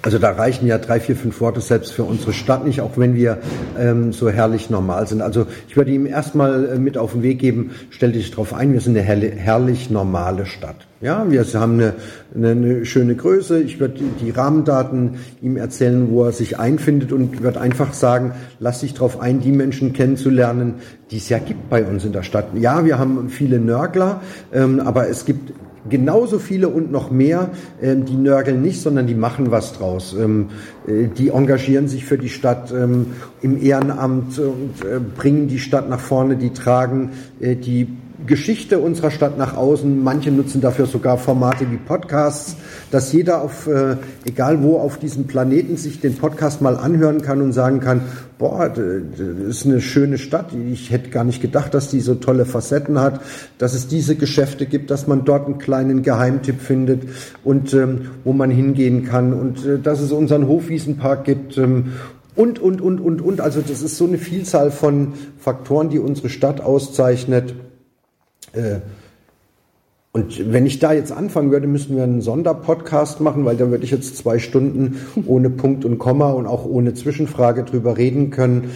Also 0.02 0.20
da 0.20 0.32
reichen 0.32 0.68
ja 0.68 0.78
drei, 0.78 1.00
vier, 1.00 1.16
fünf 1.16 1.40
Worte 1.42 1.62
selbst 1.62 1.94
für 1.94 2.04
unsere 2.04 2.34
Stadt 2.34 2.66
nicht, 2.66 2.82
auch 2.82 2.98
wenn 2.98 3.16
wir 3.16 3.40
ähm, 3.80 4.14
so 4.14 4.30
herrlich 4.30 4.70
normal 4.70 5.08
sind. 5.08 5.22
Also 5.22 5.48
ich 5.68 5.78
würde 5.78 5.92
ihm 5.92 6.06
erstmal 6.06 6.66
äh, 6.70 6.80
mit 6.80 6.98
auf 6.98 7.14
den 7.14 7.24
Weg 7.24 7.40
geben, 7.40 7.72
stell 7.90 8.12
dich 8.12 8.30
darauf 8.32 8.54
ein, 8.54 8.74
wir 8.74 8.82
sind 8.82 8.98
eine 8.98 9.06
herrlich 9.06 9.90
normale 9.90 10.46
Stadt. 10.46 10.76
Ja, 11.02 11.30
wir 11.30 11.44
haben 11.54 11.74
eine, 11.74 11.94
eine, 12.34 12.52
eine 12.52 12.86
schöne 12.86 13.16
Größe. 13.16 13.62
Ich 13.62 13.80
würde 13.80 14.00
die 14.22 14.30
Rahmendaten 14.30 15.16
ihm 15.42 15.58
erzählen, 15.58 16.10
wo 16.10 16.24
er 16.24 16.32
sich 16.32 16.60
einfindet 16.60 17.12
und 17.12 17.44
würde 17.44 17.60
einfach 17.60 17.94
sagen, 17.94 18.34
lass 18.60 18.80
dich 18.80 18.94
darauf 18.94 19.20
ein, 19.20 19.42
die 19.42 19.52
Menschen 19.52 19.92
kennenzulernen, 19.92 20.76
die 21.12 21.18
es 21.18 21.28
ja 21.28 21.40
gibt 21.40 21.70
bei 21.70 21.84
uns 21.84 22.06
in 22.06 22.14
der 22.14 22.24
Stadt. 22.24 22.48
Ja, 22.56 22.86
wir 22.86 23.00
haben 23.00 23.30
viele 23.30 23.60
Nörgler, 23.60 24.22
ähm, 24.54 24.80
aber 24.80 25.10
es 25.10 25.26
gibt 25.26 25.52
genauso 25.90 26.40
viele 26.40 26.70
und 26.70 26.92
noch 26.92 27.12
mehr, 27.12 27.50
ähm, 27.82 28.06
die 28.06 28.16
nörgeln 28.16 28.62
nicht, 28.62 28.82
sondern 28.82 29.08
die 29.08 29.16
machen 29.16 29.52
was 29.52 29.74
draus. 29.74 30.16
Ähm, 30.18 30.50
äh, 30.88 31.08
die 31.08 31.30
engagieren 31.30 31.88
sich 31.88 32.06
für 32.06 32.18
die 32.18 32.30
Stadt 32.30 32.72
ähm, 32.72 33.08
im 33.42 33.62
Ehrenamt 33.62 34.40
und 34.40 34.86
äh, 34.86 35.00
bringen 35.00 35.48
die 35.48 35.60
Stadt 35.60 35.90
nach 35.90 36.00
vorne, 36.00 36.38
die 36.38 36.52
tragen 36.52 37.12
äh, 37.40 37.56
die 37.56 37.88
Geschichte 38.26 38.80
unserer 38.80 39.12
Stadt 39.12 39.38
nach 39.38 39.56
außen. 39.58 40.04
Manche 40.04 40.32
nutzen 40.32 40.62
dafür 40.62 40.86
sogar 40.86 41.18
Formate 41.18 41.70
wie 41.72 41.78
Podcasts, 41.78 42.56
dass 42.92 43.12
jeder 43.12 43.42
auf, 43.42 43.68
äh, 43.68 43.98
egal 44.26 44.64
wo 44.64 44.78
auf 44.78 44.98
diesem 44.98 45.26
Planeten 45.26 45.78
sich 45.78 46.00
den 46.00 46.16
Podcast 46.16 46.62
mal 46.62 46.78
anhören 46.78 47.22
kann 47.22 47.42
und 47.42 47.54
sagen 47.54 47.80
kann, 47.80 48.02
boah, 48.38 48.70
das 48.70 49.20
ist 49.20 49.66
eine 49.66 49.82
schöne 49.82 50.18
Stadt. 50.18 50.54
Ich 50.72 50.92
hätte 50.92 51.10
gar 51.10 51.24
nicht 51.24 51.42
gedacht, 51.42 51.74
dass 51.74 51.90
die 51.90 52.02
so 52.02 52.16
tolle 52.16 52.46
Facetten 52.46 53.00
hat, 53.00 53.22
dass 53.58 53.74
es 53.74 53.88
diese 53.88 54.16
Geschäfte 54.16 54.66
gibt, 54.66 54.92
dass 54.92 55.08
man 55.08 55.26
dort 55.26 55.46
einen 55.46 55.58
kleinen 55.58 56.02
Geheimtipp 56.02 56.60
findet 56.60 57.04
und 57.44 57.74
ähm, 57.74 58.10
wo 58.24 58.34
man 58.34 58.52
hingehen 58.52 59.06
kann 59.06 59.34
und 59.34 59.66
äh, 59.66 59.80
dass 59.80 60.00
es 60.02 60.12
unseren 60.12 60.48
Hofwiesenpark 60.48 61.26
gibt 61.26 61.58
ähm, 61.58 61.94
und, 62.36 62.60
und, 62.60 62.82
und, 62.82 63.00
und, 63.00 63.22
und. 63.22 63.42
Also 63.42 63.62
das 63.62 63.82
ist 63.82 63.98
so 63.98 64.06
eine 64.06 64.18
Vielzahl 64.18 64.72
von 64.72 65.14
Faktoren, 65.38 65.90
die 65.90 66.00
unsere 66.00 66.30
Stadt 66.30 66.62
auszeichnet. 66.62 67.54
Äh, 68.54 68.80
und 70.16 70.54
wenn 70.54 70.68
ich 70.68 70.78
da 70.78 70.94
jetzt 70.94 71.12
anfangen 71.12 71.50
würde, 71.50 71.66
müssten 71.66 71.96
wir 71.96 72.04
einen 72.04 72.22
Sonderpodcast 72.22 73.20
machen, 73.20 73.46
weil 73.46 73.58
da 73.58 73.72
würde 73.72 73.84
ich 73.84 73.90
jetzt 73.90 74.16
zwei 74.16 74.38
Stunden 74.38 75.00
ohne 75.26 75.50
Punkt 75.50 75.86
und 75.86 75.98
Komma 75.98 76.30
und 76.30 76.46
auch 76.46 76.66
ohne 76.66 76.94
Zwischenfrage 76.94 77.64
drüber 77.64 77.98
reden 77.98 78.30
können. 78.30 78.70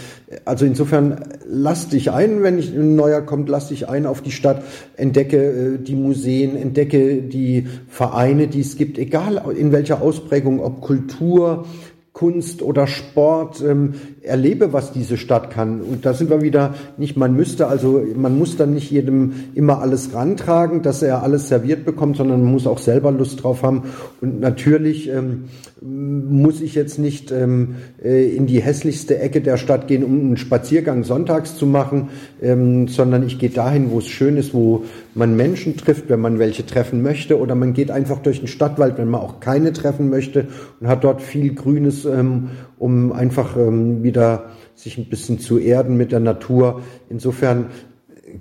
Also 0.46 0.66
insofern 0.66 1.26
lass 1.48 1.90
dich 1.90 2.10
ein, 2.10 2.42
wenn 2.42 2.58
ich, 2.58 2.74
ein 2.74 2.96
neuer 2.96 3.22
kommt, 3.22 3.50
lass 3.50 3.68
dich 3.68 3.88
ein 3.88 4.08
auf 4.08 4.24
die 4.24 4.32
Stadt, 4.32 4.64
entdecke 4.96 5.38
äh, 5.38 5.78
die 5.78 5.96
Museen, 5.96 6.56
entdecke 6.56 7.22
die 7.22 7.68
Vereine, 7.88 8.48
die 8.48 8.62
es 8.62 8.76
gibt, 8.76 8.98
egal 8.98 9.44
in 9.56 9.72
welcher 9.72 10.02
Ausprägung, 10.02 10.60
ob 10.60 10.82
Kultur, 10.82 11.66
Kunst 12.14 12.64
oder 12.64 12.88
Sport 12.88 13.62
ähm, 13.62 13.94
erlebe, 14.28 14.74
was 14.74 14.92
diese 14.92 15.18
Stadt 15.18 15.50
kann. 15.50 15.82
Und 15.82 16.06
da 16.06 16.14
sind 16.14 16.30
wir 16.30 16.42
wieder 16.42 16.76
nicht, 16.98 17.18
man 17.18 17.36
müsste, 17.36 17.68
also 17.68 18.04
man 18.16 18.38
muss 18.38 18.58
dann 18.58 18.74
nicht 18.74 18.92
jedem 18.92 19.34
immer 19.56 19.82
alles 19.82 20.14
rantragen, 20.14 20.82
dass 20.82 21.02
er 21.02 21.24
alles 21.24 21.48
serviert 21.48 21.86
bekommt, 21.86 22.18
sondern 22.18 22.42
man 22.44 22.52
muss 22.52 22.68
auch 22.68 22.80
selber 22.80 23.12
Lust 23.12 23.44
drauf 23.44 23.64
haben. 23.64 23.84
Und 24.22 24.40
natürlich 24.40 25.10
ähm, 25.10 25.46
muss 25.82 26.62
ich 26.62 26.76
jetzt 26.76 26.98
nicht 26.98 27.32
ähm, 27.32 27.76
äh, 28.04 28.36
in 28.36 28.48
die 28.48 28.62
hässlichste 28.62 29.20
Ecke 29.20 29.42
der 29.42 29.58
Stadt 29.58 29.88
gehen, 29.88 30.04
um 30.04 30.20
einen 30.20 30.38
Spaziergang 30.38 31.04
sonntags 31.04 31.56
zu 31.56 31.66
machen, 31.66 32.10
ähm, 32.42 32.88
sondern 32.88 33.26
ich 33.26 33.40
gehe 33.40 33.50
dahin, 33.50 33.92
wo 33.92 34.00
es 34.00 34.08
schön 34.08 34.38
ist, 34.38 34.54
wo 34.54 34.84
man 35.14 35.36
Menschen 35.36 35.78
trifft, 35.78 36.10
wenn 36.10 36.20
man 36.20 36.40
welche 36.40 36.66
treffen 36.66 37.02
möchte, 37.02 37.40
oder 37.40 37.56
man 37.56 37.74
geht 37.74 37.92
einfach 37.92 38.20
durch 38.20 38.40
den 38.40 38.48
Stadtwald, 38.48 38.98
wenn 38.98 39.10
man 39.10 39.22
auch 39.22 39.40
keine 39.40 39.74
treffen 39.74 40.10
möchte 40.10 40.48
und 40.80 40.88
hat 40.88 41.04
dort 41.04 41.22
viel 41.22 41.54
Grünes, 41.54 42.06
ähm, 42.06 42.50
um 42.80 43.12
einfach 43.12 43.56
ähm, 43.58 44.04
wieder 44.18 44.50
sich 44.74 44.98
ein 44.98 45.10
bisschen 45.10 45.40
zu 45.40 45.60
erden 45.60 45.96
mit 45.96 46.12
der 46.12 46.20
Natur. 46.20 46.82
Insofern 47.08 47.68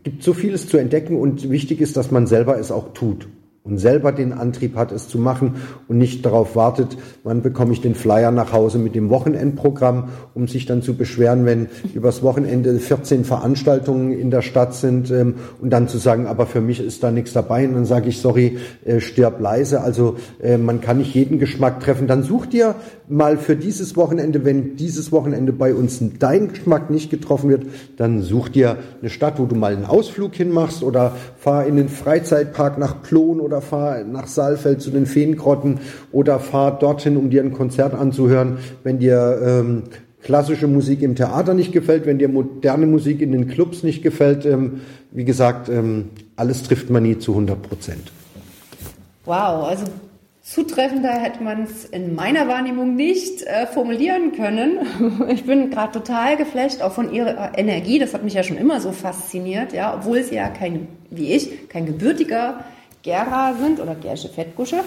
gibt 0.03 0.23
so 0.23 0.33
vieles 0.33 0.69
zu 0.69 0.79
entdecken 0.79 1.17
und 1.17 1.51
wichtig 1.51 1.81
ist, 1.83 1.99
dass 1.99 2.11
man 2.11 2.27
selber 2.27 2.59
es 2.59 2.73
auch 2.73 2.95
tut 2.95 3.29
und 3.67 3.79
selber 3.79 4.13
den 4.13 4.33
Antrieb 4.33 4.77
hat, 4.77 4.93
es 4.93 5.09
zu 5.09 5.19
machen 5.19 5.57
und 5.89 5.99
nicht 5.99 6.25
darauf 6.25 6.57
wartet, 6.57 6.97
wann 7.25 7.43
bekomme 7.43 7.73
ich 7.73 7.81
den 7.81 7.95
Flyer 7.95 8.31
nach 8.31 8.53
Hause 8.53 8.79
mit 8.79 8.95
dem 8.95 9.11
Wochenendprogramm, 9.11 10.09
um 10.35 10.49
sich 10.49 10.67
dann 10.67 10.83
zu 10.83 10.95
beschweren, 10.95 11.45
wenn 11.45 11.69
übers 11.95 12.23
Wochenende 12.23 12.79
14 12.79 13.25
Veranstaltungen 13.25 14.13
in 14.13 14.31
der 14.31 14.43
Stadt 14.43 14.75
sind 14.75 15.11
ähm, 15.11 15.35
und 15.61 15.71
dann 15.71 15.89
zu 15.89 15.99
sagen, 15.99 16.27
aber 16.27 16.47
für 16.47 16.61
mich 16.61 16.81
ist 16.81 17.03
da 17.03 17.11
nichts 17.11 17.33
dabei 17.33 17.67
und 17.67 17.75
dann 17.75 17.85
sage 17.85 18.09
ich, 18.09 18.21
sorry, 18.21 18.59
äh, 18.85 19.01
stirb 19.01 19.41
leise. 19.41 19.81
Also 19.81 20.17
äh, 20.43 20.59
man 20.59 20.81
kann 20.81 20.99
nicht 20.99 21.15
jeden 21.15 21.39
Geschmack 21.39 21.81
treffen. 21.81 22.07
Dann 22.07 22.23
such 22.23 22.47
dir 22.47 22.75
mal 23.09 23.37
für 23.37 23.57
dieses 23.57 23.97
Wochenende, 23.97 24.45
wenn 24.45 24.77
dieses 24.77 25.13
Wochenende 25.13 25.53
bei 25.53 25.75
uns 25.75 26.01
dein 26.19 26.49
Geschmack 26.49 26.91
nicht 26.91 27.11
getroffen 27.11 27.51
wird, 27.51 27.67
dann 27.97 28.23
such 28.23 28.49
dir 28.49 28.77
eine 29.01 29.11
Stadt, 29.11 29.39
wo 29.39 29.47
du 29.47 29.55
mal 29.55 29.73
einen 29.73 29.85
Ausflug 29.85 30.35
hinmachst 30.35 30.83
oder 30.83 31.17
fahr 31.39 31.67
in 31.67 31.77
den 31.77 31.89
Freizeitpark 31.89 32.79
nach 32.79 33.03
Plon 33.03 33.41
oder 33.41 33.56
fahr 33.61 34.05
nach 34.05 34.27
Saalfeld 34.27 34.81
zu 34.81 34.91
den 34.91 35.07
Feengrotten 35.07 35.81
oder 36.13 36.39
fahr 36.39 36.79
dorthin, 36.79 37.17
um 37.17 37.31
dir 37.31 37.43
ein 37.43 37.53
Konzert 37.53 37.95
anzuhören, 37.95 38.59
wenn 38.83 38.99
dir 38.99 39.41
ähm, 39.45 39.83
klassische 40.23 40.67
Musik 40.67 41.03
im 41.03 41.15
Theater 41.15 41.55
nicht 41.55 41.73
gefällt, 41.73 42.05
wenn 42.07 42.19
dir 42.19 42.29
moderne 42.29 42.87
Musik 42.87 43.21
in 43.21 43.33
den 43.33 43.49
Clubs 43.49 43.83
nicht 43.83 44.03
gefällt. 44.03 44.45
Ähm, 44.45 44.81
wie 45.13 45.25
gesagt, 45.25 45.69
ähm, 45.69 46.11
alles 46.35 46.63
trifft 46.65 46.91
man 46.91 47.05
nie 47.05 47.19
zu 47.19 47.33
100 47.33 47.63
Prozent. 47.63 48.13
Wow, 49.25 49.69
also 49.69 49.85
Zutreffender 50.47 51.11
hätte 51.11 51.43
man 51.43 51.65
es 51.65 51.85
in 51.85 52.15
meiner 52.15 52.47
Wahrnehmung 52.47 52.95
nicht 52.95 53.43
äh, 53.43 53.67
formulieren 53.67 54.31
können. 54.31 54.79
Ich 55.29 55.45
bin 55.45 55.71
gerade 55.71 55.93
total 55.93 56.37
geflasht, 56.37 56.83
auch 56.83 56.93
von 56.93 57.13
ihrer 57.13 57.59
Energie. 57.59 57.99
Das 57.99 58.15
hat 58.15 58.23
mich 58.23 58.35
ja 58.35 58.45
schon 58.45 58.57
immer 58.57 58.81
so 58.81 58.93
fasziniert, 58.93 59.73
ja, 59.73 59.93
obwohl 59.93 60.23
sie 60.23 60.37
ja 60.37 60.49
kein, 60.49 60.87
wie 61.11 61.33
ich, 61.33 61.69
kein 61.69 61.85
gebürtiger 61.85 62.65
Gera 63.07 63.55
sind 63.55 63.81
oder 63.81 63.95
Gersche 63.95 64.29
Fettgusche, 64.29 64.81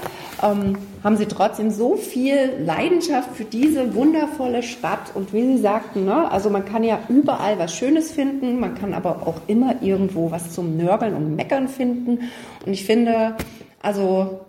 ähm, 0.44 0.78
haben 1.04 1.16
sie 1.16 1.26
trotzdem 1.26 1.72
so 1.72 1.96
viel 1.96 2.52
Leidenschaft 2.66 3.34
für 3.34 3.46
diese 3.46 3.96
wundervolle 3.96 4.62
Stadt. 4.62 5.16
Und 5.16 5.34
wie 5.34 5.56
Sie 5.56 5.58
sagten, 5.58 6.04
ne, 6.04 6.30
also 6.30 6.50
man 6.50 6.66
kann 6.66 6.84
ja 6.84 7.00
überall 7.08 7.58
was 7.58 7.74
Schönes 7.74 8.12
finden, 8.12 8.60
man 8.60 8.76
kann 8.76 8.94
aber 8.94 9.26
auch 9.26 9.42
immer 9.48 9.82
irgendwo 9.82 10.32
was 10.32 10.52
zum 10.52 10.76
Nörgeln 10.76 11.16
und 11.16 11.38
Meckern 11.38 11.70
finden. 11.70 12.20
Und 12.66 12.74
ich 12.74 12.86
finde, 12.86 13.36
also 13.82 14.42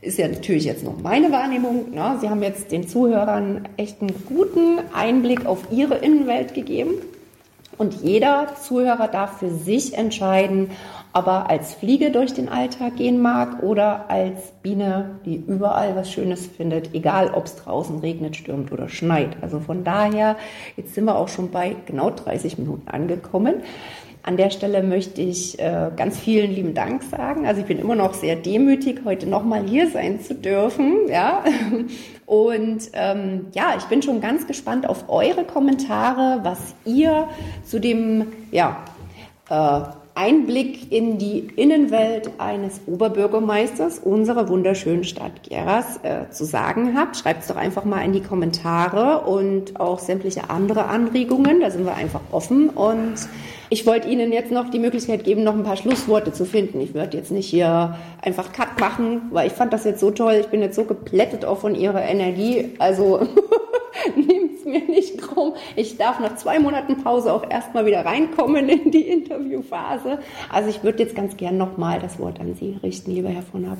ist 0.00 0.18
ja 0.18 0.26
natürlich 0.28 0.64
jetzt 0.64 0.84
noch 0.84 1.00
meine 1.00 1.30
Wahrnehmung. 1.30 1.92
Ne? 1.92 2.18
Sie 2.20 2.28
haben 2.28 2.42
jetzt 2.42 2.72
den 2.72 2.88
Zuhörern 2.88 3.68
echt 3.76 4.02
einen 4.02 4.12
guten 4.26 4.80
Einblick 4.92 5.46
auf 5.46 5.60
ihre 5.70 5.94
Innenwelt 5.98 6.52
gegeben. 6.52 6.94
Und 7.76 7.94
jeder 8.02 8.54
Zuhörer 8.60 9.08
darf 9.08 9.38
für 9.38 9.50
sich 9.50 9.94
entscheiden, 9.94 10.70
ob 11.12 11.26
er 11.26 11.48
als 11.48 11.74
Fliege 11.74 12.10
durch 12.10 12.34
den 12.34 12.48
Alltag 12.48 12.96
gehen 12.96 13.22
mag 13.22 13.62
oder 13.62 14.10
als 14.10 14.52
Biene, 14.62 15.20
die 15.24 15.36
überall 15.36 15.94
was 15.94 16.10
Schönes 16.10 16.46
findet, 16.46 16.94
egal 16.94 17.32
ob 17.34 17.46
es 17.46 17.56
draußen 17.56 18.00
regnet, 18.00 18.36
stürmt 18.36 18.72
oder 18.72 18.88
schneit. 18.88 19.36
Also 19.40 19.60
von 19.60 19.84
daher, 19.84 20.36
jetzt 20.76 20.94
sind 20.94 21.04
wir 21.04 21.16
auch 21.16 21.28
schon 21.28 21.50
bei 21.50 21.76
genau 21.86 22.10
30 22.10 22.58
Minuten 22.58 22.88
angekommen. 22.88 23.56
An 24.26 24.38
der 24.38 24.48
Stelle 24.48 24.82
möchte 24.82 25.20
ich 25.20 25.58
äh, 25.58 25.90
ganz 25.94 26.18
vielen 26.18 26.50
lieben 26.50 26.72
Dank 26.72 27.02
sagen. 27.02 27.46
Also 27.46 27.60
ich 27.60 27.66
bin 27.66 27.78
immer 27.78 27.94
noch 27.94 28.14
sehr 28.14 28.36
demütig, 28.36 29.02
heute 29.04 29.28
nochmal 29.28 29.64
hier 29.66 29.90
sein 29.90 30.18
zu 30.18 30.34
dürfen. 30.34 31.08
Ja? 31.10 31.44
Und 32.26 32.90
ähm, 32.94 33.48
ja, 33.52 33.74
ich 33.76 33.84
bin 33.84 34.00
schon 34.00 34.22
ganz 34.22 34.46
gespannt 34.46 34.88
auf 34.88 35.10
eure 35.10 35.44
Kommentare, 35.44 36.40
was 36.42 36.74
ihr 36.86 37.28
zu 37.66 37.78
dem 37.78 38.32
ja, 38.50 38.82
äh, 39.50 39.80
Einblick 40.14 40.90
in 40.90 41.18
die 41.18 41.40
Innenwelt 41.40 42.30
eines 42.38 42.80
Oberbürgermeisters 42.86 43.98
unserer 43.98 44.48
wunderschönen 44.48 45.04
Stadt 45.04 45.42
Geras 45.42 46.00
äh, 46.02 46.30
zu 46.30 46.46
sagen 46.46 46.96
habt. 46.96 47.18
Schreibt 47.18 47.42
es 47.42 47.48
doch 47.48 47.56
einfach 47.56 47.84
mal 47.84 48.00
in 48.00 48.14
die 48.14 48.22
Kommentare 48.22 49.26
und 49.26 49.78
auch 49.78 49.98
sämtliche 49.98 50.48
andere 50.48 50.86
Anregungen. 50.86 51.60
Da 51.60 51.70
sind 51.70 51.84
wir 51.84 51.94
einfach 51.94 52.22
offen. 52.32 52.70
Und 52.70 53.16
ich 53.70 53.86
wollte 53.86 54.08
Ihnen 54.08 54.32
jetzt 54.32 54.50
noch 54.50 54.70
die 54.70 54.78
Möglichkeit 54.78 55.24
geben, 55.24 55.42
noch 55.42 55.54
ein 55.54 55.64
paar 55.64 55.76
Schlussworte 55.76 56.32
zu 56.32 56.44
finden. 56.44 56.80
Ich 56.80 56.94
werde 56.94 57.16
jetzt 57.16 57.30
nicht 57.30 57.46
hier 57.46 57.96
einfach 58.22 58.52
Cut 58.52 58.78
machen, 58.80 59.22
weil 59.30 59.46
ich 59.46 59.52
fand 59.52 59.72
das 59.72 59.84
jetzt 59.84 60.00
so 60.00 60.10
toll. 60.10 60.38
Ich 60.40 60.48
bin 60.48 60.60
jetzt 60.60 60.76
so 60.76 60.84
geplättet 60.84 61.44
auch 61.44 61.58
von 61.58 61.74
Ihrer 61.74 62.02
Energie. 62.02 62.74
Also 62.78 63.20
nehmt 64.16 64.58
es 64.58 64.64
mir 64.64 64.84
nicht 64.84 65.18
krumm. 65.18 65.54
Ich 65.76 65.96
darf 65.96 66.20
nach 66.20 66.36
zwei 66.36 66.58
Monaten 66.58 67.02
Pause 67.02 67.32
auch 67.32 67.48
erstmal 67.48 67.86
wieder 67.86 68.04
reinkommen 68.04 68.68
in 68.68 68.90
die 68.90 69.08
Interviewphase. 69.08 70.18
Also 70.52 70.68
ich 70.68 70.82
würde 70.82 71.02
jetzt 71.02 71.14
ganz 71.14 71.36
gern 71.36 71.56
nochmal 71.56 72.00
das 72.00 72.18
Wort 72.18 72.40
an 72.40 72.54
Sie 72.54 72.78
richten, 72.82 73.12
lieber 73.12 73.28
Herr 73.28 73.42
von 73.42 73.64
Ab. 73.66 73.78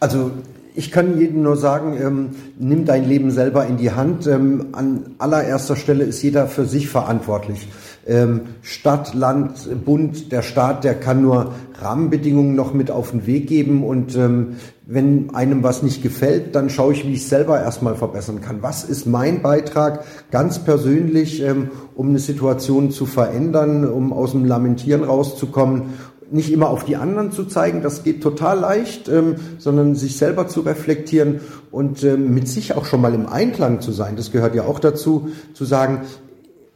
Also 0.00 0.30
ich 0.74 0.90
kann 0.90 1.18
jedem 1.18 1.42
nur 1.42 1.56
sagen, 1.56 1.98
ähm, 2.00 2.30
nimm 2.58 2.84
dein 2.84 3.06
Leben 3.06 3.30
selber 3.30 3.66
in 3.66 3.76
die 3.76 3.92
Hand. 3.92 4.26
Ähm, 4.26 4.68
an 4.72 5.14
allererster 5.18 5.76
Stelle 5.76 6.04
ist 6.04 6.22
jeder 6.22 6.46
für 6.46 6.64
sich 6.64 6.88
verantwortlich. 6.88 7.68
Ähm, 8.06 8.42
Stadt, 8.62 9.14
Land, 9.14 9.68
Bund, 9.84 10.32
der 10.32 10.42
Staat, 10.42 10.84
der 10.84 10.94
kann 10.94 11.22
nur 11.22 11.52
Rahmenbedingungen 11.80 12.54
noch 12.54 12.72
mit 12.72 12.90
auf 12.90 13.10
den 13.10 13.26
Weg 13.26 13.48
geben 13.48 13.84
und 13.84 14.16
ähm, 14.16 14.56
wenn 14.86 15.34
einem 15.34 15.62
was 15.62 15.82
nicht 15.82 16.02
gefällt, 16.02 16.54
dann 16.54 16.68
schaue 16.68 16.92
ich, 16.92 17.06
wie 17.06 17.14
ich 17.14 17.28
selber 17.28 17.60
erstmal 17.60 17.94
verbessern 17.94 18.40
kann. 18.40 18.62
Was 18.62 18.82
ist 18.82 19.06
mein 19.06 19.40
Beitrag 19.40 20.04
ganz 20.30 20.58
persönlich, 20.58 21.42
ähm, 21.42 21.70
um 21.94 22.08
eine 22.08 22.18
Situation 22.18 22.90
zu 22.90 23.06
verändern, 23.06 23.88
um 23.88 24.12
aus 24.12 24.32
dem 24.32 24.44
Lamentieren 24.44 25.04
rauszukommen 25.04 25.94
nicht 26.32 26.50
immer 26.50 26.70
auf 26.70 26.84
die 26.84 26.96
anderen 26.96 27.30
zu 27.30 27.44
zeigen, 27.44 27.82
das 27.82 28.02
geht 28.02 28.22
total 28.22 28.60
leicht, 28.60 29.08
ähm, 29.08 29.36
sondern 29.58 29.94
sich 29.94 30.16
selber 30.16 30.48
zu 30.48 30.60
reflektieren 30.60 31.40
und 31.70 32.02
ähm, 32.04 32.34
mit 32.34 32.48
sich 32.48 32.74
auch 32.74 32.84
schon 32.84 33.00
mal 33.00 33.14
im 33.14 33.26
Einklang 33.26 33.80
zu 33.80 33.92
sein. 33.92 34.16
Das 34.16 34.32
gehört 34.32 34.54
ja 34.54 34.64
auch 34.64 34.78
dazu, 34.78 35.30
zu 35.54 35.64
sagen, 35.64 36.02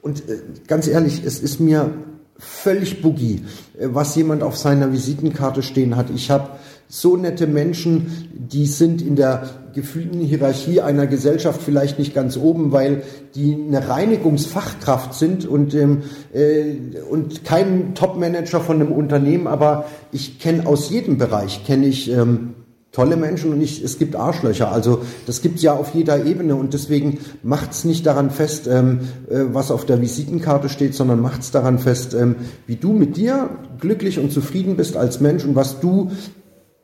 und 0.02 0.28
äh, 0.28 0.38
ganz 0.66 0.86
ehrlich, 0.86 1.24
es 1.24 1.40
ist 1.40 1.58
mir 1.58 1.90
völlig 2.38 3.02
boogie, 3.02 3.44
äh, 3.78 3.88
was 3.90 4.14
jemand 4.14 4.42
auf 4.42 4.56
seiner 4.56 4.92
Visitenkarte 4.92 5.62
stehen 5.62 5.96
hat. 5.96 6.10
Ich 6.10 6.30
habe 6.30 6.50
so 6.88 7.16
nette 7.16 7.46
Menschen, 7.46 8.28
die 8.32 8.66
sind 8.66 9.02
in 9.02 9.16
der 9.16 9.48
gefühlten 9.76 10.20
Hierarchie 10.20 10.80
einer 10.80 11.06
Gesellschaft 11.06 11.62
vielleicht 11.62 12.00
nicht 12.00 12.14
ganz 12.14 12.36
oben, 12.36 12.72
weil 12.72 13.02
die 13.34 13.54
eine 13.54 13.88
Reinigungsfachkraft 13.88 15.14
sind 15.14 15.46
und, 15.46 15.74
ähm, 15.74 16.02
äh, 16.32 16.76
und 17.08 17.44
kein 17.44 17.94
Topmanager 17.94 18.60
von 18.60 18.80
einem 18.80 18.90
Unternehmen, 18.90 19.46
aber 19.46 19.84
ich 20.10 20.40
kenne 20.40 20.66
aus 20.66 20.90
jedem 20.90 21.18
Bereich, 21.18 21.64
kenne 21.64 21.86
ich 21.86 22.10
ähm, 22.10 22.54
tolle 22.90 23.16
Menschen 23.16 23.52
und 23.52 23.58
nicht, 23.58 23.84
es 23.84 23.98
gibt 23.98 24.16
Arschlöcher. 24.16 24.72
Also 24.72 25.02
das 25.26 25.42
gibt 25.42 25.56
es 25.56 25.62
ja 25.62 25.74
auf 25.74 25.94
jeder 25.94 26.24
Ebene 26.24 26.56
und 26.56 26.72
deswegen 26.72 27.18
macht 27.42 27.72
es 27.72 27.84
nicht 27.84 28.06
daran 28.06 28.30
fest, 28.30 28.66
ähm, 28.66 29.00
äh, 29.28 29.40
was 29.52 29.70
auf 29.70 29.84
der 29.84 30.00
Visitenkarte 30.00 30.70
steht, 30.70 30.94
sondern 30.94 31.20
macht 31.20 31.42
es 31.42 31.50
daran 31.50 31.78
fest, 31.78 32.14
ähm, 32.14 32.36
wie 32.66 32.76
du 32.76 32.94
mit 32.94 33.18
dir 33.18 33.50
glücklich 33.78 34.18
und 34.18 34.32
zufrieden 34.32 34.76
bist 34.76 34.96
als 34.96 35.20
Mensch 35.20 35.44
und 35.44 35.54
was 35.54 35.80
du 35.80 36.10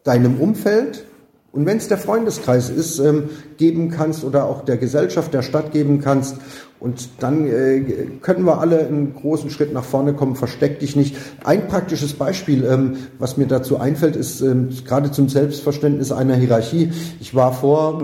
deinem 0.05 0.39
Umfeld 0.39 1.07
und 1.53 1.67
wenn 1.67 1.77
es 1.77 1.88
der 1.88 1.99
Freundeskreis 1.99 2.71
ist, 2.71 2.99
ähm, 2.99 3.29
geben 3.59 3.91
kannst 3.91 4.25
oder 4.25 4.47
auch 4.47 4.65
der 4.65 4.79
Gesellschaft, 4.79 5.35
der 5.35 5.43
Stadt 5.43 5.71
geben 5.71 6.01
kannst. 6.01 6.37
Und 6.81 7.11
dann 7.21 7.47
äh, 7.47 7.81
können 8.23 8.45
wir 8.45 8.59
alle 8.59 8.87
einen 8.87 9.15
großen 9.15 9.51
Schritt 9.51 9.73
nach 9.73 9.85
vorne 9.85 10.15
kommen. 10.15 10.35
Versteck 10.35 10.81
dich 10.81 10.97
nicht. 10.97 11.15
Ein 11.45 11.69
praktisches 11.69 12.15
Beispiel, 12.15 12.65
ähm, 12.65 12.97
was 13.19 13.37
mir 13.37 13.47
dazu 13.47 13.79
einfällt, 13.79 14.17
ist 14.17 14.41
ähm, 14.41 14.71
gerade 14.87 15.11
zum 15.11 15.29
Selbstverständnis 15.29 16.11
einer 16.11 16.37
Hierarchie. 16.37 16.91
Ich 17.21 17.35
war 17.35 17.53
vor 17.53 18.03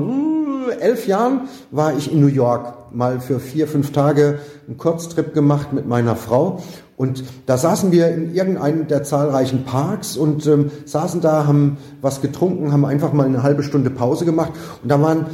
äh, 0.70 0.80
elf 0.80 1.06
Jahren, 1.06 1.48
war 1.70 1.96
ich 1.96 2.12
in 2.12 2.20
New 2.20 2.26
York 2.26 2.94
mal 2.94 3.18
für 3.18 3.40
vier, 3.40 3.66
fünf 3.66 3.92
Tage 3.92 4.40
einen 4.66 4.76
Kurztrip 4.76 5.32
gemacht 5.32 5.72
mit 5.72 5.88
meiner 5.88 6.16
Frau. 6.16 6.62
Und 6.98 7.22
da 7.46 7.56
saßen 7.56 7.92
wir 7.92 8.08
in 8.08 8.34
irgendeinem 8.34 8.88
der 8.88 9.04
zahlreichen 9.04 9.62
Parks 9.62 10.16
und 10.16 10.44
ähm, 10.48 10.72
saßen 10.84 11.20
da, 11.20 11.46
haben 11.46 11.76
was 12.02 12.20
getrunken, 12.20 12.72
haben 12.72 12.84
einfach 12.84 13.12
mal 13.12 13.24
eine 13.24 13.44
halbe 13.44 13.62
Stunde 13.62 13.88
Pause 13.88 14.24
gemacht. 14.24 14.52
Und 14.82 14.90
da 14.90 15.00
waren 15.00 15.26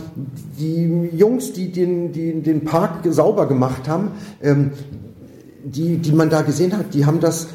die 0.59 1.09
Jungs, 1.17 1.55
die 1.55 1.73
den, 1.73 2.13
die 2.13 2.43
den 2.43 2.67
Park 2.67 2.99
sauber 3.09 3.49
gemacht 3.49 3.89
haben, 3.89 4.11
ähm, 4.43 4.73
die, 5.65 5.97
die 5.97 6.13
man 6.13 6.29
da 6.29 6.43
gesehen 6.43 6.77
hat, 6.77 6.93
die 6.93 7.07
haben 7.07 7.21
das 7.21 7.49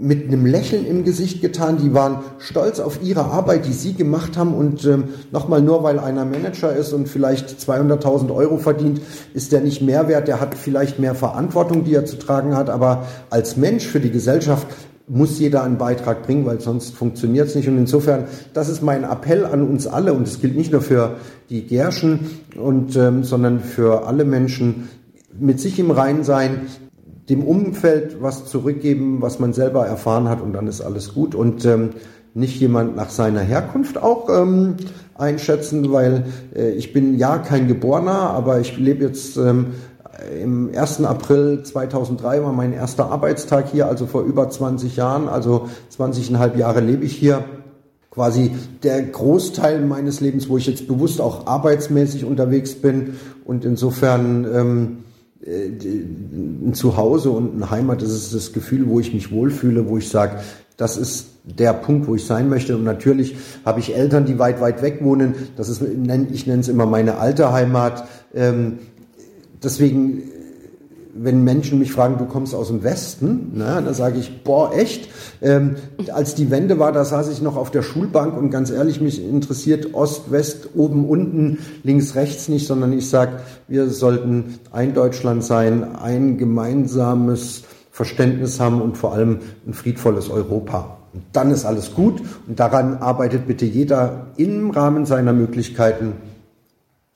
mit 0.00 0.28
einem 0.28 0.46
Lächeln 0.46 0.86
im 0.86 1.04
Gesicht 1.04 1.42
getan. 1.42 1.78
Die 1.82 1.92
waren 1.92 2.20
stolz 2.38 2.80
auf 2.80 3.02
ihre 3.02 3.26
Arbeit, 3.26 3.66
die 3.66 3.72
sie 3.72 3.92
gemacht 3.92 4.36
haben. 4.36 4.54
Und 4.54 4.84
ähm, 4.86 5.04
nochmal, 5.30 5.60
nur 5.60 5.82
weil 5.82 5.98
einer 5.98 6.24
Manager 6.24 6.74
ist 6.74 6.92
und 6.92 7.08
vielleicht 7.08 7.48
200.000 7.60 8.34
Euro 8.34 8.56
verdient, 8.56 9.00
ist 9.34 9.52
der 9.52 9.60
nicht 9.60 9.82
mehr 9.82 10.08
wert. 10.08 10.26
Der 10.26 10.40
hat 10.40 10.54
vielleicht 10.54 10.98
mehr 10.98 11.14
Verantwortung, 11.14 11.84
die 11.84 11.94
er 11.94 12.06
zu 12.06 12.16
tragen 12.16 12.56
hat. 12.56 12.70
Aber 12.70 13.06
als 13.28 13.56
Mensch 13.56 13.86
für 13.86 14.00
die 14.00 14.10
Gesellschaft 14.10 14.66
muss 15.06 15.38
jeder 15.38 15.64
einen 15.64 15.76
Beitrag 15.76 16.22
bringen, 16.22 16.46
weil 16.46 16.60
sonst 16.60 16.94
funktioniert 16.94 17.48
es 17.48 17.54
nicht. 17.54 17.68
Und 17.68 17.76
insofern, 17.76 18.24
das 18.54 18.68
ist 18.68 18.82
mein 18.82 19.04
Appell 19.04 19.44
an 19.44 19.62
uns 19.68 19.86
alle. 19.86 20.14
Und 20.14 20.26
es 20.26 20.40
gilt 20.40 20.56
nicht 20.56 20.72
nur 20.72 20.82
für 20.82 21.16
die 21.50 21.66
Gerschen, 21.66 22.40
und, 22.56 22.96
ähm, 22.96 23.22
sondern 23.24 23.60
für 23.60 24.06
alle 24.06 24.24
Menschen, 24.24 24.88
mit 25.38 25.60
sich 25.60 25.78
im 25.78 25.90
Rein 25.90 26.24
sein, 26.24 26.62
dem 27.30 27.44
Umfeld 27.44 28.20
was 28.20 28.46
zurückgeben, 28.46 29.22
was 29.22 29.38
man 29.38 29.52
selber 29.52 29.86
erfahren 29.86 30.28
hat 30.28 30.40
und 30.40 30.52
dann 30.52 30.66
ist 30.66 30.80
alles 30.80 31.14
gut 31.14 31.34
und 31.34 31.64
ähm, 31.64 31.90
nicht 32.34 32.60
jemand 32.60 32.96
nach 32.96 33.10
seiner 33.10 33.40
Herkunft 33.40 34.02
auch 34.02 34.28
ähm, 34.28 34.76
einschätzen, 35.14 35.92
weil 35.92 36.24
äh, 36.54 36.70
ich 36.70 36.92
bin 36.92 37.16
ja 37.18 37.38
kein 37.38 37.68
Geborener, 37.68 38.30
aber 38.30 38.60
ich 38.60 38.76
lebe 38.76 39.04
jetzt 39.04 39.36
ähm, 39.36 39.74
im 40.42 40.70
1. 40.74 41.04
April 41.04 41.62
2003 41.62 42.42
war 42.42 42.52
mein 42.52 42.72
erster 42.72 43.10
Arbeitstag 43.10 43.68
hier, 43.70 43.86
also 43.86 44.06
vor 44.06 44.22
über 44.22 44.50
20 44.50 44.96
Jahren, 44.96 45.28
also 45.28 45.68
20,5 45.96 46.56
Jahre 46.56 46.80
lebe 46.80 47.04
ich 47.04 47.16
hier. 47.16 47.44
Quasi 48.10 48.50
der 48.82 49.02
Großteil 49.02 49.80
meines 49.82 50.20
Lebens, 50.20 50.48
wo 50.48 50.58
ich 50.58 50.66
jetzt 50.66 50.88
bewusst 50.88 51.20
auch 51.20 51.46
arbeitsmäßig 51.46 52.24
unterwegs 52.24 52.74
bin 52.74 53.14
und 53.44 53.64
insofern 53.64 54.46
ähm, 54.52 54.96
äh, 54.98 55.09
ein 55.46 56.72
Zuhause 56.74 57.30
und 57.30 57.54
eine 57.54 57.70
Heimat, 57.70 58.02
das 58.02 58.10
ist 58.10 58.34
das 58.34 58.52
Gefühl, 58.52 58.88
wo 58.88 59.00
ich 59.00 59.14
mich 59.14 59.32
wohlfühle, 59.32 59.88
wo 59.88 59.96
ich 59.96 60.08
sage, 60.08 60.40
das 60.76 60.96
ist 60.96 61.28
der 61.44 61.72
Punkt, 61.72 62.08
wo 62.08 62.14
ich 62.14 62.24
sein 62.24 62.48
möchte. 62.48 62.76
Und 62.76 62.84
natürlich 62.84 63.36
habe 63.64 63.80
ich 63.80 63.94
Eltern, 63.94 64.24
die 64.26 64.38
weit, 64.38 64.60
weit 64.60 64.82
weg 64.82 64.98
wohnen. 65.02 65.34
Das 65.56 65.68
ist, 65.68 65.82
ich 65.82 66.46
nenne 66.46 66.60
es 66.60 66.68
immer 66.68 66.86
meine 66.86 67.18
alte 67.18 67.52
Heimat. 67.52 68.06
Ähm, 68.34 68.78
deswegen 69.62 70.22
wenn 71.14 71.44
Menschen 71.44 71.78
mich 71.78 71.92
fragen, 71.92 72.18
du 72.18 72.24
kommst 72.24 72.54
aus 72.54 72.68
dem 72.68 72.82
Westen, 72.82 73.52
na, 73.54 73.80
dann 73.80 73.94
sage 73.94 74.18
ich, 74.18 74.44
boah, 74.44 74.72
echt? 74.74 75.08
Ähm, 75.42 75.76
als 76.12 76.34
die 76.34 76.50
Wende 76.50 76.78
war, 76.78 76.92
da 76.92 77.04
saß 77.04 77.28
ich 77.30 77.42
noch 77.42 77.56
auf 77.56 77.70
der 77.70 77.82
Schulbank 77.82 78.36
und 78.36 78.50
ganz 78.50 78.70
ehrlich, 78.70 79.00
mich 79.00 79.22
interessiert 79.22 79.94
Ost, 79.94 80.30
West, 80.30 80.70
oben, 80.74 81.08
unten, 81.08 81.58
links, 81.82 82.14
rechts 82.14 82.48
nicht, 82.48 82.66
sondern 82.66 82.92
ich 82.92 83.08
sage, 83.08 83.40
wir 83.66 83.88
sollten 83.88 84.58
ein 84.72 84.94
Deutschland 84.94 85.42
sein, 85.44 85.96
ein 85.96 86.38
gemeinsames 86.38 87.64
Verständnis 87.90 88.60
haben 88.60 88.80
und 88.80 88.96
vor 88.96 89.12
allem 89.12 89.40
ein 89.66 89.74
friedvolles 89.74 90.30
Europa. 90.30 90.98
Und 91.12 91.24
dann 91.32 91.50
ist 91.50 91.64
alles 91.64 91.94
gut 91.94 92.22
und 92.46 92.60
daran 92.60 92.98
arbeitet 92.98 93.48
bitte 93.48 93.66
jeder 93.66 94.28
im 94.36 94.70
Rahmen 94.70 95.06
seiner 95.06 95.32
Möglichkeiten, 95.32 96.12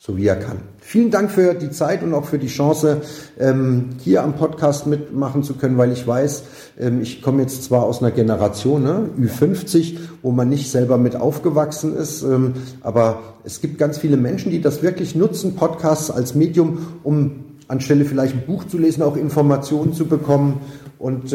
so 0.07 0.19
wie 0.19 0.27
er 0.27 0.37
kann. 0.37 0.59
Vielen 0.81 1.11
Dank 1.11 1.31
für 1.31 1.55
die 1.55 1.71
Zeit 1.71 2.03
und 2.03 2.13
auch 2.13 2.27
für 2.27 2.39
die 2.39 2.49
Chance, 2.49 3.01
ähm, 3.41 3.91
hier 4.03 4.23
am 4.23 4.35
Podcast 4.35 4.87
mitmachen 4.87 5.43
zu 5.43 5.55
können, 5.55 5.79
weil 5.79 5.93
ich 5.93 6.07
weiß, 6.07 6.43
ähm, 6.79 7.01
ich 7.01 7.23
komme 7.23 7.41
jetzt 7.41 7.65
zwar 7.65 7.85
aus 7.85 8.03
einer 8.03 8.11
Generation, 8.11 8.83
ne, 8.83 9.09
Ü50, 9.19 9.97
wo 10.21 10.31
man 10.31 10.51
nicht 10.51 10.71
selber 10.71 10.99
mit 10.99 11.17
aufgewachsen 11.17 11.97
ist, 11.97 12.23
ähm, 12.23 12.53
aber 12.83 13.23
es 13.45 13.63
gibt 13.63 13.79
ganz 13.79 13.97
viele 13.97 14.19
Menschen, 14.19 14.51
die 14.51 14.61
das 14.61 14.83
wirklich 14.83 15.15
nutzen, 15.15 15.57
Podcasts 15.57 16.11
als 16.11 16.35
Medium, 16.35 16.87
um 17.03 17.45
anstelle 17.69 18.05
vielleicht 18.05 18.35
ein 18.35 18.43
Buch 18.47 18.65
zu 18.65 18.77
lesen, 18.77 19.03
auch 19.03 19.17
Informationen 19.17 19.95
zu 19.95 20.05
bekommen. 20.05 20.61
Und 20.99 21.35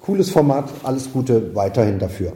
cooles 0.00 0.30
Format, 0.30 0.68
alles 0.84 1.12
Gute 1.12 1.54
weiterhin 1.54 1.98
dafür. 1.98 2.32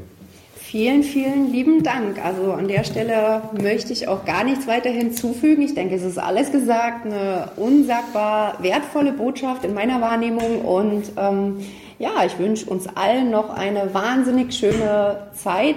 Vielen, 0.75 1.05
vielen 1.05 1.53
lieben 1.53 1.85
Dank. 1.85 2.19
Also 2.21 2.51
an 2.51 2.67
der 2.67 2.83
Stelle 2.83 3.43
möchte 3.63 3.93
ich 3.93 4.09
auch 4.09 4.25
gar 4.25 4.43
nichts 4.43 4.67
weiter 4.67 4.91
hinzufügen. 4.91 5.63
Ich 5.63 5.77
denke, 5.77 5.95
es 5.95 6.03
ist 6.03 6.19
alles 6.19 6.51
gesagt, 6.51 7.07
eine 7.07 7.51
unsagbar 7.55 8.61
wertvolle 8.61 9.13
Botschaft 9.13 9.65
in 9.65 9.73
meiner 9.73 10.01
Wahrnehmung. 10.01 10.63
Und 10.63 11.13
ähm, 11.17 11.61
ja, 12.01 12.25
ich 12.27 12.41
wünsche 12.41 12.69
uns 12.69 12.89
allen 12.89 13.31
noch 13.31 13.51
eine 13.51 13.95
wahnsinnig 13.95 14.53
schöne 14.53 15.29
Zeit, 15.33 15.77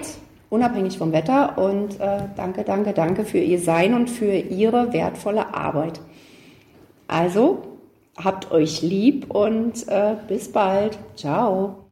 unabhängig 0.50 0.98
vom 0.98 1.12
Wetter. 1.12 1.56
Und 1.58 2.00
äh, 2.00 2.22
danke, 2.34 2.64
danke, 2.64 2.92
danke 2.92 3.24
für 3.24 3.38
Ihr 3.38 3.60
Sein 3.60 3.94
und 3.94 4.10
für 4.10 4.34
Ihre 4.34 4.92
wertvolle 4.92 5.54
Arbeit. 5.54 6.00
Also, 7.06 7.58
habt 8.16 8.50
euch 8.50 8.82
lieb 8.82 9.32
und 9.32 9.86
äh, 9.86 10.16
bis 10.26 10.50
bald. 10.50 10.98
Ciao. 11.14 11.87